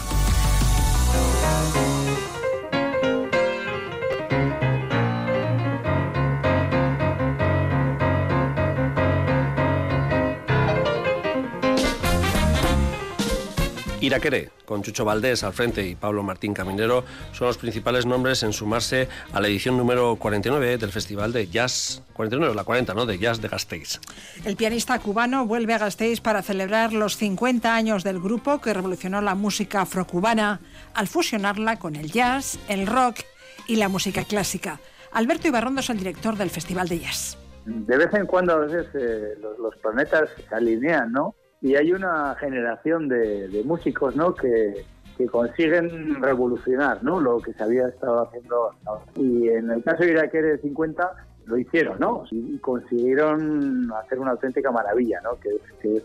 Iraquere, 14.03 14.49
con 14.65 14.83
Chucho 14.83 15.05
Valdés 15.05 15.45
al 15.45 15.53
frente 15.53 15.87
y 15.87 15.95
Pablo 15.95 16.23
Martín 16.23 16.53
Caminero, 16.53 17.05
son 17.31 17.47
los 17.47 17.57
principales 17.57 18.05
nombres 18.05 18.43
en 18.43 18.51
sumarse 18.51 19.07
a 19.31 19.39
la 19.39 19.47
edición 19.47 19.77
número 19.77 20.17
49 20.17 20.77
del 20.77 20.91
Festival 20.91 21.31
de 21.31 21.47
Jazz, 21.47 22.03
49, 22.11 22.53
la 22.53 22.65
40, 22.65 22.93
¿no?, 22.93 23.05
de 23.05 23.17
Jazz 23.17 23.39
de 23.39 23.47
Gasteiz. 23.47 24.01
El 24.43 24.57
pianista 24.57 24.99
cubano 24.99 25.45
vuelve 25.45 25.73
a 25.73 25.77
Gasteiz 25.77 26.19
para 26.19 26.41
celebrar 26.41 26.91
los 26.91 27.15
50 27.15 27.73
años 27.73 28.03
del 28.03 28.19
grupo 28.19 28.59
que 28.59 28.73
revolucionó 28.73 29.21
la 29.21 29.35
música 29.35 29.83
afrocubana 29.83 30.59
al 30.93 31.07
fusionarla 31.07 31.79
con 31.79 31.95
el 31.95 32.11
jazz, 32.11 32.59
el 32.67 32.87
rock 32.87 33.21
y 33.69 33.77
la 33.77 33.87
música 33.87 34.25
clásica. 34.25 34.81
Alberto 35.13 35.47
Ibarrondo 35.47 35.79
es 35.79 35.89
el 35.89 35.99
director 35.99 36.35
del 36.35 36.49
Festival 36.49 36.89
de 36.89 36.99
Jazz. 36.99 37.37
De 37.65 37.97
vez 37.97 38.13
en 38.13 38.25
cuando 38.25 38.51
a 38.51 38.57
veces 38.57 38.87
eh, 38.95 39.35
los, 39.39 39.57
los 39.59 39.77
planetas 39.77 40.27
se 40.49 40.53
alinean, 40.53 41.13
¿no? 41.13 41.35
Y 41.63 41.77
hay 41.77 41.93
una 41.93 42.35
generación 42.35 43.07
de, 43.07 43.63
músicos 43.65 44.15
¿no? 44.15 44.35
que, 44.35 44.85
consiguen 45.31 46.21
revolucionar 46.21 47.01
¿no? 47.01 47.21
lo 47.21 47.39
que 47.39 47.53
se 47.53 47.63
había 47.63 47.87
estado 47.87 48.23
haciendo 48.23 48.71
hasta 48.71 48.89
ahora. 48.89 49.05
Y 49.15 49.47
en 49.47 49.71
el 49.71 49.81
caso 49.81 50.03
de 50.03 50.11
Iraquere 50.11 50.57
50 50.57 51.11
lo 51.45 51.57
hicieron, 51.57 51.97
¿no? 51.99 52.25
Y 52.31 52.57
consiguieron 52.57 53.89
hacer 53.93 54.19
una 54.19 54.31
auténtica 54.31 54.71
maravilla, 54.71 55.21
¿no? 55.21 55.39
Que, 55.39 55.49
es 55.97 56.03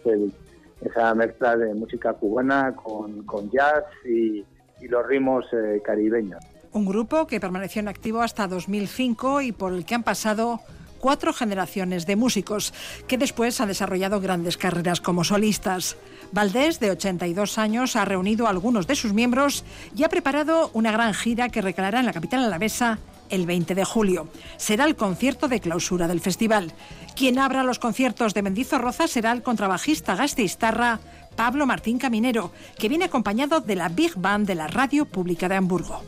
esa 0.80 1.14
mezcla 1.14 1.56
de 1.56 1.74
música 1.74 2.12
cubana 2.12 2.74
con, 2.76 3.50
jazz 3.50 3.84
y, 4.04 4.44
los 4.82 5.04
ritmos 5.06 5.44
eh, 5.52 5.82
caribeños. 5.84 6.40
Un 6.72 6.86
grupo 6.86 7.26
que 7.26 7.40
permaneció 7.40 7.80
en 7.80 7.88
activo 7.88 8.20
hasta 8.20 8.46
2005 8.46 9.40
y 9.40 9.50
por 9.50 9.72
el 9.72 9.84
que 9.84 9.96
han 9.96 10.04
pasado 10.04 10.60
cuatro 11.00 11.32
generaciones 11.32 12.06
de 12.06 12.16
músicos 12.16 12.72
que 13.06 13.18
después 13.18 13.60
han 13.60 13.68
desarrollado 13.68 14.20
grandes 14.20 14.56
carreras 14.56 15.00
como 15.00 15.24
solistas. 15.24 15.96
Valdés, 16.32 16.80
de 16.80 16.90
82 16.90 17.58
años, 17.58 17.96
ha 17.96 18.04
reunido 18.04 18.46
a 18.46 18.50
algunos 18.50 18.86
de 18.86 18.96
sus 18.96 19.12
miembros 19.12 19.64
y 19.96 20.04
ha 20.04 20.08
preparado 20.08 20.70
una 20.74 20.92
gran 20.92 21.14
gira 21.14 21.48
que 21.48 21.62
recalará 21.62 22.00
en 22.00 22.06
la 22.06 22.12
capital 22.12 22.44
alavesa 22.44 22.98
el 23.30 23.46
20 23.46 23.74
de 23.74 23.84
julio. 23.84 24.28
Será 24.56 24.84
el 24.84 24.96
concierto 24.96 25.48
de 25.48 25.60
clausura 25.60 26.08
del 26.08 26.20
festival. 26.20 26.72
Quien 27.14 27.38
abra 27.38 27.62
los 27.62 27.78
conciertos 27.78 28.34
de 28.34 28.42
Mendizorroza 28.42 29.08
será 29.08 29.32
el 29.32 29.42
contrabajista 29.42 30.16
gasteiztarra 30.16 31.00
Pablo 31.36 31.66
Martín 31.66 31.98
Caminero, 31.98 32.52
que 32.78 32.88
viene 32.88 33.04
acompañado 33.04 33.60
de 33.60 33.76
la 33.76 33.88
Big 33.88 34.16
Band 34.16 34.46
de 34.46 34.56
la 34.56 34.66
Radio 34.66 35.04
Pública 35.04 35.48
de 35.48 35.56
Hamburgo. 35.56 36.02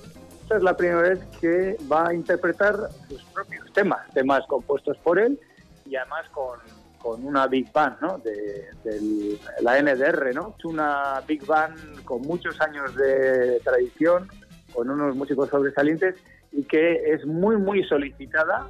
Es 0.51 0.63
la 0.65 0.77
primera 0.77 1.03
vez 1.03 1.21
que 1.41 1.77
va 1.91 2.09
a 2.09 2.15
interpretar 2.15 2.75
sus 3.09 3.23
propios 3.27 3.73
temas, 3.73 4.01
temas 4.13 4.45
compuestos 4.49 4.97
por 4.99 5.19
él 5.19 5.39
y 5.87 5.95
además 5.95 6.29
con, 6.31 6.59
con 6.99 7.25
una 7.25 7.47
Big 7.47 7.73
Band 7.73 8.01
¿no? 8.01 8.19
de, 8.19 9.39
la 9.61 9.81
NDR. 9.81 10.35
¿no? 10.35 10.57
Es 10.59 10.65
una 10.65 11.23
Big 11.27 11.47
Band 11.47 12.03
con 12.05 12.23
muchos 12.23 12.61
años 12.61 12.95
de 12.97 13.61
tradición, 13.61 14.29
con 14.73 14.91
unos 14.91 15.15
músicos 15.15 15.49
sobresalientes 15.51 16.17
y 16.51 16.65
que 16.65 17.13
es 17.13 17.25
muy, 17.25 17.57
muy 17.57 17.85
solicitada. 17.85 18.67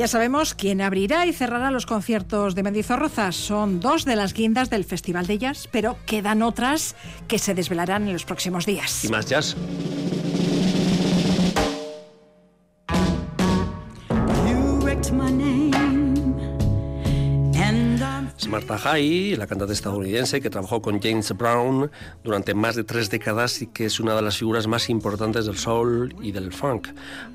Ya 0.00 0.08
sabemos 0.08 0.54
quién 0.54 0.80
abrirá 0.80 1.26
y 1.26 1.34
cerrará 1.34 1.70
los 1.70 1.84
conciertos 1.84 2.54
de 2.54 2.62
Mendizorroza. 2.62 3.32
Son 3.32 3.80
dos 3.80 4.06
de 4.06 4.16
las 4.16 4.32
guindas 4.32 4.70
del 4.70 4.86
Festival 4.86 5.26
de 5.26 5.36
Jazz, 5.36 5.68
pero 5.70 5.98
quedan 6.06 6.40
otras 6.40 6.96
que 7.28 7.38
se 7.38 7.54
desvelarán 7.54 8.06
en 8.06 8.14
los 8.14 8.24
próximos 8.24 8.64
días. 8.64 9.04
Y 9.04 9.08
más 9.08 9.26
jazz. 9.26 9.54
Martha 18.50 18.78
High, 18.78 19.36
la 19.36 19.46
cantante 19.46 19.72
estadounidense 19.72 20.40
que 20.40 20.50
trabajó 20.50 20.82
con 20.82 21.00
James 21.00 21.32
Brown 21.36 21.88
durante 22.24 22.52
más 22.52 22.74
de 22.74 22.82
tres 22.82 23.08
décadas 23.08 23.62
y 23.62 23.68
que 23.68 23.84
es 23.84 24.00
una 24.00 24.16
de 24.16 24.22
las 24.22 24.38
figuras 24.38 24.66
más 24.66 24.90
importantes 24.90 25.46
del 25.46 25.56
soul 25.56 26.16
y 26.20 26.32
del 26.32 26.52
funk. 26.52 26.88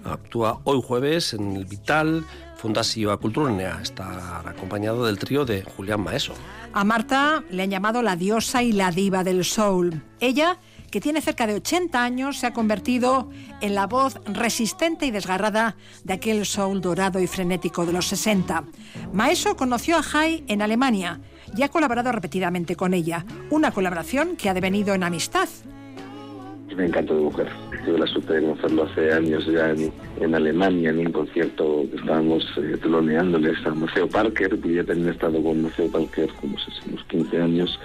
Actúa 0.04 0.60
hoy 0.65 0.82
jueves 0.86 1.34
en 1.34 1.56
el 1.56 1.65
Vital 1.65 2.25
Fundación 2.56 3.18
Cultural. 3.18 3.80
Está 3.82 4.48
acompañado 4.48 5.06
del 5.06 5.20
trío 5.20 5.46
de 5.46 5.63
Julián 5.63 6.02
Maeso. 6.02 6.34
A 6.74 6.84
Marta 6.84 7.44
le 7.50 7.63
han 7.63 7.70
llamado 7.70 8.02
la 8.02 8.15
diosa 8.15 8.63
y 8.63 8.72
la 8.72 8.91
diva 8.91 9.24
del 9.24 9.46
soul. 9.46 10.02
Ella 10.20 10.60
que 10.96 11.02
tiene 11.02 11.22
cerca 11.22 11.46
de 11.46 11.56
80 11.56 12.02
años, 12.02 12.38
se 12.38 12.48
ha 12.48 12.54
convertido 12.54 13.30
en 13.60 13.76
la 13.76 13.86
voz 13.86 14.18
resistente 14.26 15.06
y 15.06 15.12
desgarrada 15.12 15.76
de 16.06 16.13
aquel 16.13 16.46
soul 16.46 16.80
dorado 16.80 17.20
y 17.20 17.28
frenético 17.28 17.86
de 17.86 17.91
los 17.91 18.08
60. 18.08 18.63
Maeso 19.12 19.58
conoció 19.58 19.98
a 19.98 20.04
Jai 20.04 20.46
en 20.48 20.62
Alemania 20.62 21.20
y 21.54 21.63
ha 21.63 21.70
colaborado 21.70 22.13
repetidamente 22.13 22.78
con 22.78 22.94
ella, 22.94 23.26
una 23.50 23.72
colaboración 23.72 24.38
que 24.38 24.50
ha 24.50 24.54
devenido 24.54 24.94
en 24.94 25.04
amistad. 25.04 25.50
Me 26.76 26.86
encanta 26.86 27.14
de 27.14 27.22
mujer. 27.22 27.48
Tuve 27.86 28.00
la 28.00 28.08
suerte 28.08 28.34
de 28.34 28.42
conocerlo 28.42 28.84
hace 28.84 29.14
años 29.14 29.46
ya 29.46 29.74
en, 30.20 30.36
Alemania, 30.36 30.90
en 30.90 31.00
un 31.00 31.12
concierto 31.12 31.86
que 31.90 31.98
estábamos 31.98 32.44
eh, 32.58 32.78
teloneándoles 32.82 33.66
a 33.66 33.70
Museo 33.72 34.10
Parker, 34.10 34.60
que 34.60 34.74
ya 34.74 34.82
he 34.82 35.10
estado 35.10 35.42
con 35.42 35.62
Museo 35.62 35.90
Parker 35.90 36.30
como 36.42 36.58
unos 36.88 37.04
15 37.06 37.42
años, 37.42 37.80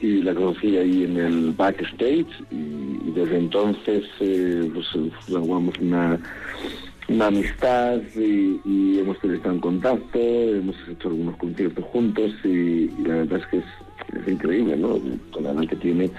y 0.00 0.22
la 0.22 0.34
conocí 0.34 0.76
ahí 0.76 1.04
en 1.04 1.16
el 1.16 1.52
backstage 1.52 2.26
y, 2.50 3.10
desde 3.12 3.38
entonces 3.38 4.04
eh, 4.20 4.70
pues 4.72 4.86
jugamos 5.26 5.74
una, 5.78 6.18
una 7.08 7.26
amistad 7.26 8.00
y, 8.16 8.98
hemos 8.98 9.16
estado 9.24 9.54
en 9.54 9.60
contacto, 9.60 10.18
hemos 10.18 10.76
hecho 10.88 11.08
algunos 11.08 11.36
conciertos 11.36 11.84
juntos 11.86 12.32
y, 12.44 12.88
la 13.02 13.16
verdad 13.16 13.40
es 13.40 13.46
que 13.46 13.56
es, 13.58 13.64
increíble, 14.26 14.76
¿no? 14.76 14.98
Con 15.32 15.44
la 15.44 15.52
edad 15.52 15.68
que 15.68 15.76
tiene, 15.76 16.10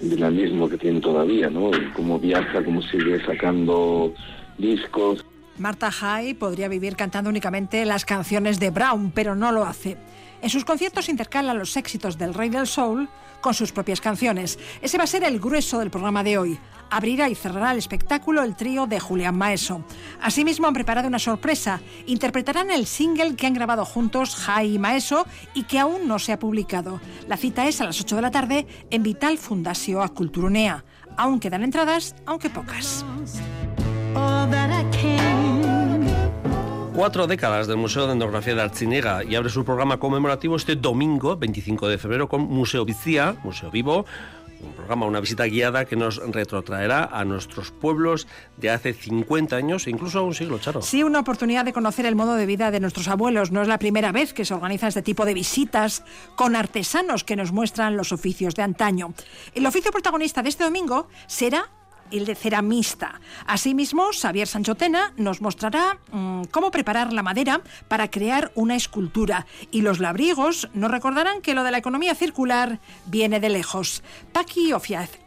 el 0.00 0.32
mismo 0.32 0.68
que 0.68 0.78
tiene 0.78 1.00
todavía, 1.00 1.50
¿no? 1.50 1.70
Cómo 1.94 2.18
viaja, 2.18 2.64
cómo 2.64 2.82
sigue 2.82 3.24
sacando 3.24 4.12
discos. 4.58 5.24
Marta 5.58 5.90
Hay 6.00 6.34
podría 6.34 6.68
vivir 6.68 6.96
cantando 6.96 7.30
únicamente 7.30 7.84
las 7.84 8.04
canciones 8.04 8.58
de 8.58 8.70
Brown, 8.70 9.12
pero 9.14 9.34
no 9.36 9.52
lo 9.52 9.64
hace. 9.64 9.96
En 10.42 10.50
sus 10.50 10.64
conciertos 10.64 11.08
intercala 11.08 11.54
los 11.54 11.76
éxitos 11.76 12.18
del 12.18 12.34
Rey 12.34 12.50
del 12.50 12.66
Soul 12.66 13.08
con 13.44 13.52
sus 13.52 13.72
propias 13.72 14.00
canciones. 14.00 14.58
Ese 14.80 14.96
va 14.96 15.04
a 15.04 15.06
ser 15.06 15.22
el 15.22 15.38
grueso 15.38 15.78
del 15.78 15.90
programa 15.90 16.24
de 16.24 16.38
hoy. 16.38 16.58
Abrirá 16.88 17.28
y 17.28 17.34
cerrará 17.34 17.72
el 17.72 17.78
espectáculo 17.78 18.42
el 18.42 18.56
trío 18.56 18.86
de 18.86 18.98
Julián 18.98 19.36
Maeso. 19.36 19.84
Asimismo 20.22 20.66
han 20.66 20.72
preparado 20.72 21.08
una 21.08 21.18
sorpresa. 21.18 21.82
Interpretarán 22.06 22.70
el 22.70 22.86
single 22.86 23.36
que 23.36 23.46
han 23.46 23.52
grabado 23.52 23.84
juntos 23.84 24.34
Jai 24.34 24.76
y 24.76 24.78
Maeso 24.78 25.26
y 25.52 25.64
que 25.64 25.78
aún 25.78 26.08
no 26.08 26.18
se 26.18 26.32
ha 26.32 26.38
publicado. 26.38 27.02
La 27.28 27.36
cita 27.36 27.66
es 27.66 27.82
a 27.82 27.84
las 27.84 28.00
8 28.00 28.16
de 28.16 28.22
la 28.22 28.30
tarde 28.30 28.66
en 28.90 29.02
Vital 29.02 29.36
Fundación 29.36 30.08
Culturunea. 30.08 30.82
Aún 31.18 31.38
quedan 31.38 31.64
entradas, 31.64 32.16
aunque 32.24 32.48
pocas 32.48 33.04
cuatro 36.94 37.26
décadas 37.26 37.66
del 37.66 37.76
Museo 37.76 38.06
de 38.06 38.12
Etnografía 38.12 38.54
de 38.54 38.62
Arciniega 38.62 39.24
y 39.24 39.34
abre 39.34 39.50
su 39.50 39.64
programa 39.64 39.98
conmemorativo 39.98 40.54
este 40.54 40.76
domingo, 40.76 41.36
25 41.36 41.88
de 41.88 41.98
febrero, 41.98 42.28
con 42.28 42.42
Museo 42.42 42.84
Vicía, 42.84 43.34
Museo 43.42 43.70
Vivo, 43.70 44.06
un 44.60 44.72
programa, 44.72 45.04
una 45.04 45.18
visita 45.18 45.44
guiada 45.44 45.86
que 45.86 45.96
nos 45.96 46.16
retrotraerá 46.30 47.10
a 47.12 47.24
nuestros 47.24 47.72
pueblos 47.72 48.28
de 48.56 48.70
hace 48.70 48.94
50 48.94 49.56
años 49.56 49.86
e 49.86 49.90
incluso 49.90 50.20
a 50.20 50.22
un 50.22 50.34
siglo, 50.34 50.58
Charo. 50.60 50.82
Sí, 50.82 51.02
una 51.02 51.18
oportunidad 51.18 51.64
de 51.64 51.72
conocer 51.72 52.06
el 52.06 52.14
modo 52.14 52.36
de 52.36 52.46
vida 52.46 52.70
de 52.70 52.78
nuestros 52.78 53.08
abuelos. 53.08 53.50
No 53.50 53.60
es 53.60 53.68
la 53.68 53.78
primera 53.78 54.12
vez 54.12 54.32
que 54.32 54.44
se 54.44 54.54
organiza 54.54 54.86
este 54.86 55.02
tipo 55.02 55.24
de 55.24 55.34
visitas 55.34 56.04
con 56.36 56.54
artesanos 56.54 57.24
que 57.24 57.34
nos 57.34 57.50
muestran 57.50 57.96
los 57.96 58.12
oficios 58.12 58.54
de 58.54 58.62
antaño. 58.62 59.14
El 59.54 59.66
oficio 59.66 59.90
protagonista 59.90 60.42
de 60.42 60.48
este 60.48 60.62
domingo 60.62 61.08
será 61.26 61.68
el 62.18 62.26
de 62.26 62.34
ceramista. 62.34 63.20
Asimismo, 63.46 64.10
Xavier 64.12 64.46
Sanchotena 64.46 65.12
nos 65.16 65.40
mostrará 65.40 65.98
mm, 66.12 66.44
cómo 66.50 66.70
preparar 66.70 67.12
la 67.12 67.22
madera 67.22 67.62
para 67.88 68.10
crear 68.10 68.52
una 68.54 68.76
escultura 68.76 69.46
y 69.70 69.82
los 69.82 69.98
labriegos 69.98 70.68
nos 70.74 70.90
recordarán 70.90 71.42
que 71.42 71.54
lo 71.54 71.64
de 71.64 71.70
la 71.70 71.78
economía 71.78 72.14
circular 72.14 72.80
viene 73.06 73.40
de 73.40 73.50
lejos. 73.50 74.02
Paqui 74.32 74.72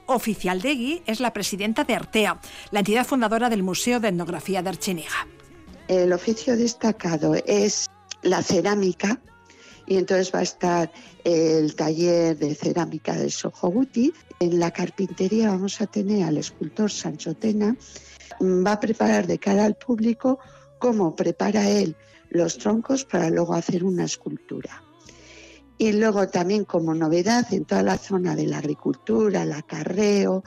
Oficialdegui 0.06 1.04
es 1.06 1.20
la 1.20 1.34
presidenta 1.34 1.84
de 1.84 1.96
Artea, 1.96 2.40
la 2.72 2.80
entidad 2.80 3.06
fundadora 3.06 3.50
del 3.50 3.64
Museo 3.64 4.00
de 4.00 4.10
Etnografía 4.10 4.62
de 4.62 4.70
Archeniga. 4.70 5.28
El 5.88 6.12
oficio 6.14 6.58
destacado 6.58 7.36
es 7.46 7.88
la 8.22 8.42
cerámica 8.42 9.22
y 9.88 9.98
entonces 9.98 10.32
va 10.36 10.40
a 10.40 10.44
estar 10.44 10.92
el 11.24 11.74
taller 11.76 12.38
de 12.38 12.54
cerámica 12.54 13.16
de 13.16 13.30
Sojoguti. 13.30 14.14
En 14.40 14.60
la 14.60 14.72
carpintería 14.72 15.50
vamos 15.50 15.80
a 15.82 15.88
tener 15.88 16.24
al 16.24 16.38
escultor 16.38 16.92
Sancho 16.92 17.34
Tena. 17.36 17.76
Va 18.42 18.74
a 18.74 18.80
preparar 18.80 19.26
de 19.26 19.40
cara 19.40 19.66
al 19.66 19.76
público 19.76 20.40
cómo 20.78 21.16
prepara 21.16 21.70
él 21.70 21.96
los 22.30 22.58
troncos 22.58 23.06
para 23.06 23.30
luego 23.30 23.54
hacer 23.54 23.86
una 23.86 24.04
escultura. 24.04 24.84
Y 25.78 25.94
luego 25.94 26.28
también 26.28 26.66
como 26.66 26.94
novedad 26.94 27.46
en 27.54 27.64
toda 27.64 27.84
la 27.84 27.98
zona 27.98 28.36
de 28.36 28.48
la 28.48 28.58
agricultura, 28.58 29.44
el 29.44 29.54
acarreo, 29.54 30.44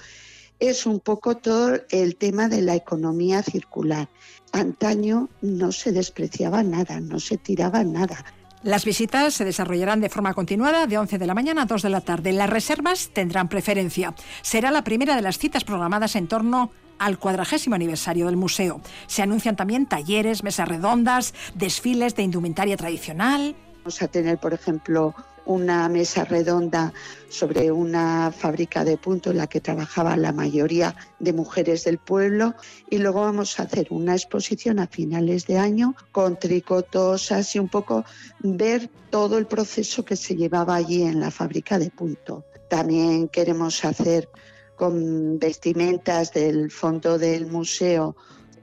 es 0.59 0.85
un 0.85 1.00
poco 1.00 1.38
todo 1.38 1.79
el 1.88 2.16
tema 2.16 2.48
de 2.48 2.61
la 2.61 2.74
economía 2.74 3.42
circular. 3.42 4.11
Antaño 4.53 5.31
no 5.40 5.72
se 5.72 5.92
despreciaba 5.92 6.62
nada, 6.62 7.00
no 7.00 7.18
se 7.18 7.38
tiraba 7.38 7.83
nada. 7.85 8.24
Las 8.62 8.85
visitas 8.85 9.33
se 9.33 9.46
desarrollarán 9.46 10.03
de 10.03 10.11
forma 10.11 10.35
continuada 10.35 10.87
de 10.87 10.99
11 10.99 11.16
de 11.16 11.27
la 11.27 11.33
mañana 11.33 11.62
a 11.62 11.64
2 11.64 11.81
de 11.81 11.88
la 11.88 12.03
tarde. 12.03 12.33
Las 12.33 12.51
reservas 12.51 13.09
tendrán 13.11 13.49
preferencia. 13.49 14.14
Será 14.42 14.70
la 14.70 14.85
primera 14.85 15.16
de 15.16 15.23
las 15.23 15.38
citas 15.38 15.64
programadas 15.64 16.14
en 16.14 16.29
torno 16.29 16.70
al 16.99 17.18
cuadragésimo 17.18 17.75
aniversario 17.75 18.27
del 18.27 18.37
museo. 18.37 18.83
Se 19.07 19.23
anuncian 19.23 19.57
también 19.57 19.87
talleres, 19.87 20.44
mesas 20.44 20.68
redondas, 20.68 21.33
desfiles 21.55 22.14
de 22.16 22.25
indumentaria 22.25 22.77
tradicional. 22.77 23.57
Vamos 23.79 24.03
a 24.03 24.09
tener, 24.09 24.37
por 24.37 24.53
ejemplo, 24.53 25.14
una 25.51 25.89
mesa 25.89 26.25
redonda 26.25 26.93
sobre 27.29 27.73
una 27.73 28.31
fábrica 28.31 28.85
de 28.85 28.97
punto 28.97 29.31
en 29.31 29.39
la 29.39 29.49
que 29.49 29.61
trabajaba 29.61 30.17
la 30.17 30.33
mayoría 30.33 30.95
de 31.19 31.33
mujeres 31.33 31.83
del 31.83 31.99
pueblo 31.99 32.55
y 32.89 32.99
luego 32.99 33.23
vamos 33.23 33.59
a 33.59 33.65
hacer 33.65 33.89
una 33.91 34.15
exposición 34.15 34.79
a 34.79 34.87
finales 34.87 35.49
de 35.49 35.59
año 35.59 35.97
con 36.13 36.39
tricotos, 36.39 37.33
así 37.33 37.59
un 37.59 37.69
poco 37.69 38.05
ver 38.39 38.89
todo 39.11 39.39
el 39.39 39.47
proceso 39.47 40.05
que 40.05 40.15
se 40.15 40.37
llevaba 40.37 40.77
allí 40.77 41.03
en 41.03 41.19
la 41.19 41.33
fábrica 41.33 41.81
de 41.81 41.91
punto. 41.91 42.45
También 42.69 43.27
queremos 43.27 43.85
hacer 43.85 44.29
con 44.77 45.41
vestimentas 45.41 46.33
del 46.33 46.71
fondo 46.71 47.19
del 47.19 47.47
museo 47.47 48.15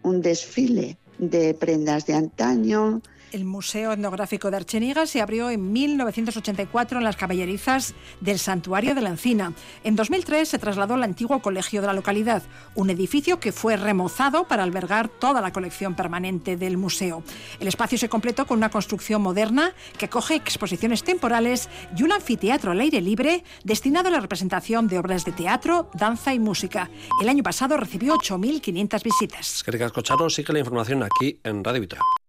un 0.04 0.22
desfile 0.22 0.98
de 1.18 1.54
prendas 1.54 2.06
de 2.06 2.14
antaño, 2.14 3.02
El 3.32 3.46
Museo 3.46 3.92
Etnográfico 3.92 4.50
de 4.50 4.58
Archeniga 4.58 5.06
se 5.06 5.22
abrió 5.22 5.50
en 5.50 5.74
1984 5.74 7.00
en 7.00 7.04
las 7.04 7.18
caballerizas 7.18 7.94
del 8.22 8.40
Santuario 8.40 8.96
de 8.96 9.02
la 9.02 9.10
Encina. 9.10 9.54
En 9.84 9.96
2003 9.96 10.48
se 10.48 10.60
trasladó 10.60 10.94
al 10.94 11.04
antiguo 11.04 11.42
colegio 11.42 11.82
de 11.82 11.88
la 11.88 11.94
localidad, 11.94 12.44
un 12.76 12.90
edificio 12.90 13.40
que 13.40 13.52
fue 13.52 13.76
remozado 13.76 14.48
para 14.48 14.64
albergar 14.64 15.10
toda 15.10 15.42
la 15.42 15.52
colección 15.52 15.96
permanente 15.96 16.56
del 16.58 16.78
museo. 16.78 17.24
El 17.60 17.68
espacio 17.68 17.98
se 17.98 18.10
completó 18.10 18.46
con 18.48 18.58
una 18.58 18.70
construcción 18.70 19.22
moderna 19.22 19.74
que 19.98 20.06
acoge 20.06 20.36
exposiciones 20.36 21.04
temporales 21.04 21.70
y 21.96 22.04
un 22.04 22.14
anfiteatro 22.14 22.72
al 22.72 22.80
aire 22.80 23.02
libre 23.02 23.44
destinado 23.64 24.08
a 24.08 24.12
la 24.12 24.20
representación 24.20 24.88
de 24.88 25.00
obras 25.00 25.26
de 25.26 25.34
teatro, 25.34 25.90
danza 25.94 26.34
y 26.34 26.40
música. 26.40 26.90
El 27.22 27.30
año 27.30 27.44
pasado 27.44 27.78
recibió 27.78 28.16
8.500 28.16 29.04
visitas. 29.04 29.64
Es 29.68 29.92
que 29.92 30.02
Charo 30.02 30.30
sigue 30.30 30.54
la 30.54 30.60
información 30.60 31.04
aquí 31.04 31.40
en 31.44 31.64
Radio 31.64 31.82
Vitoria. 31.82 32.04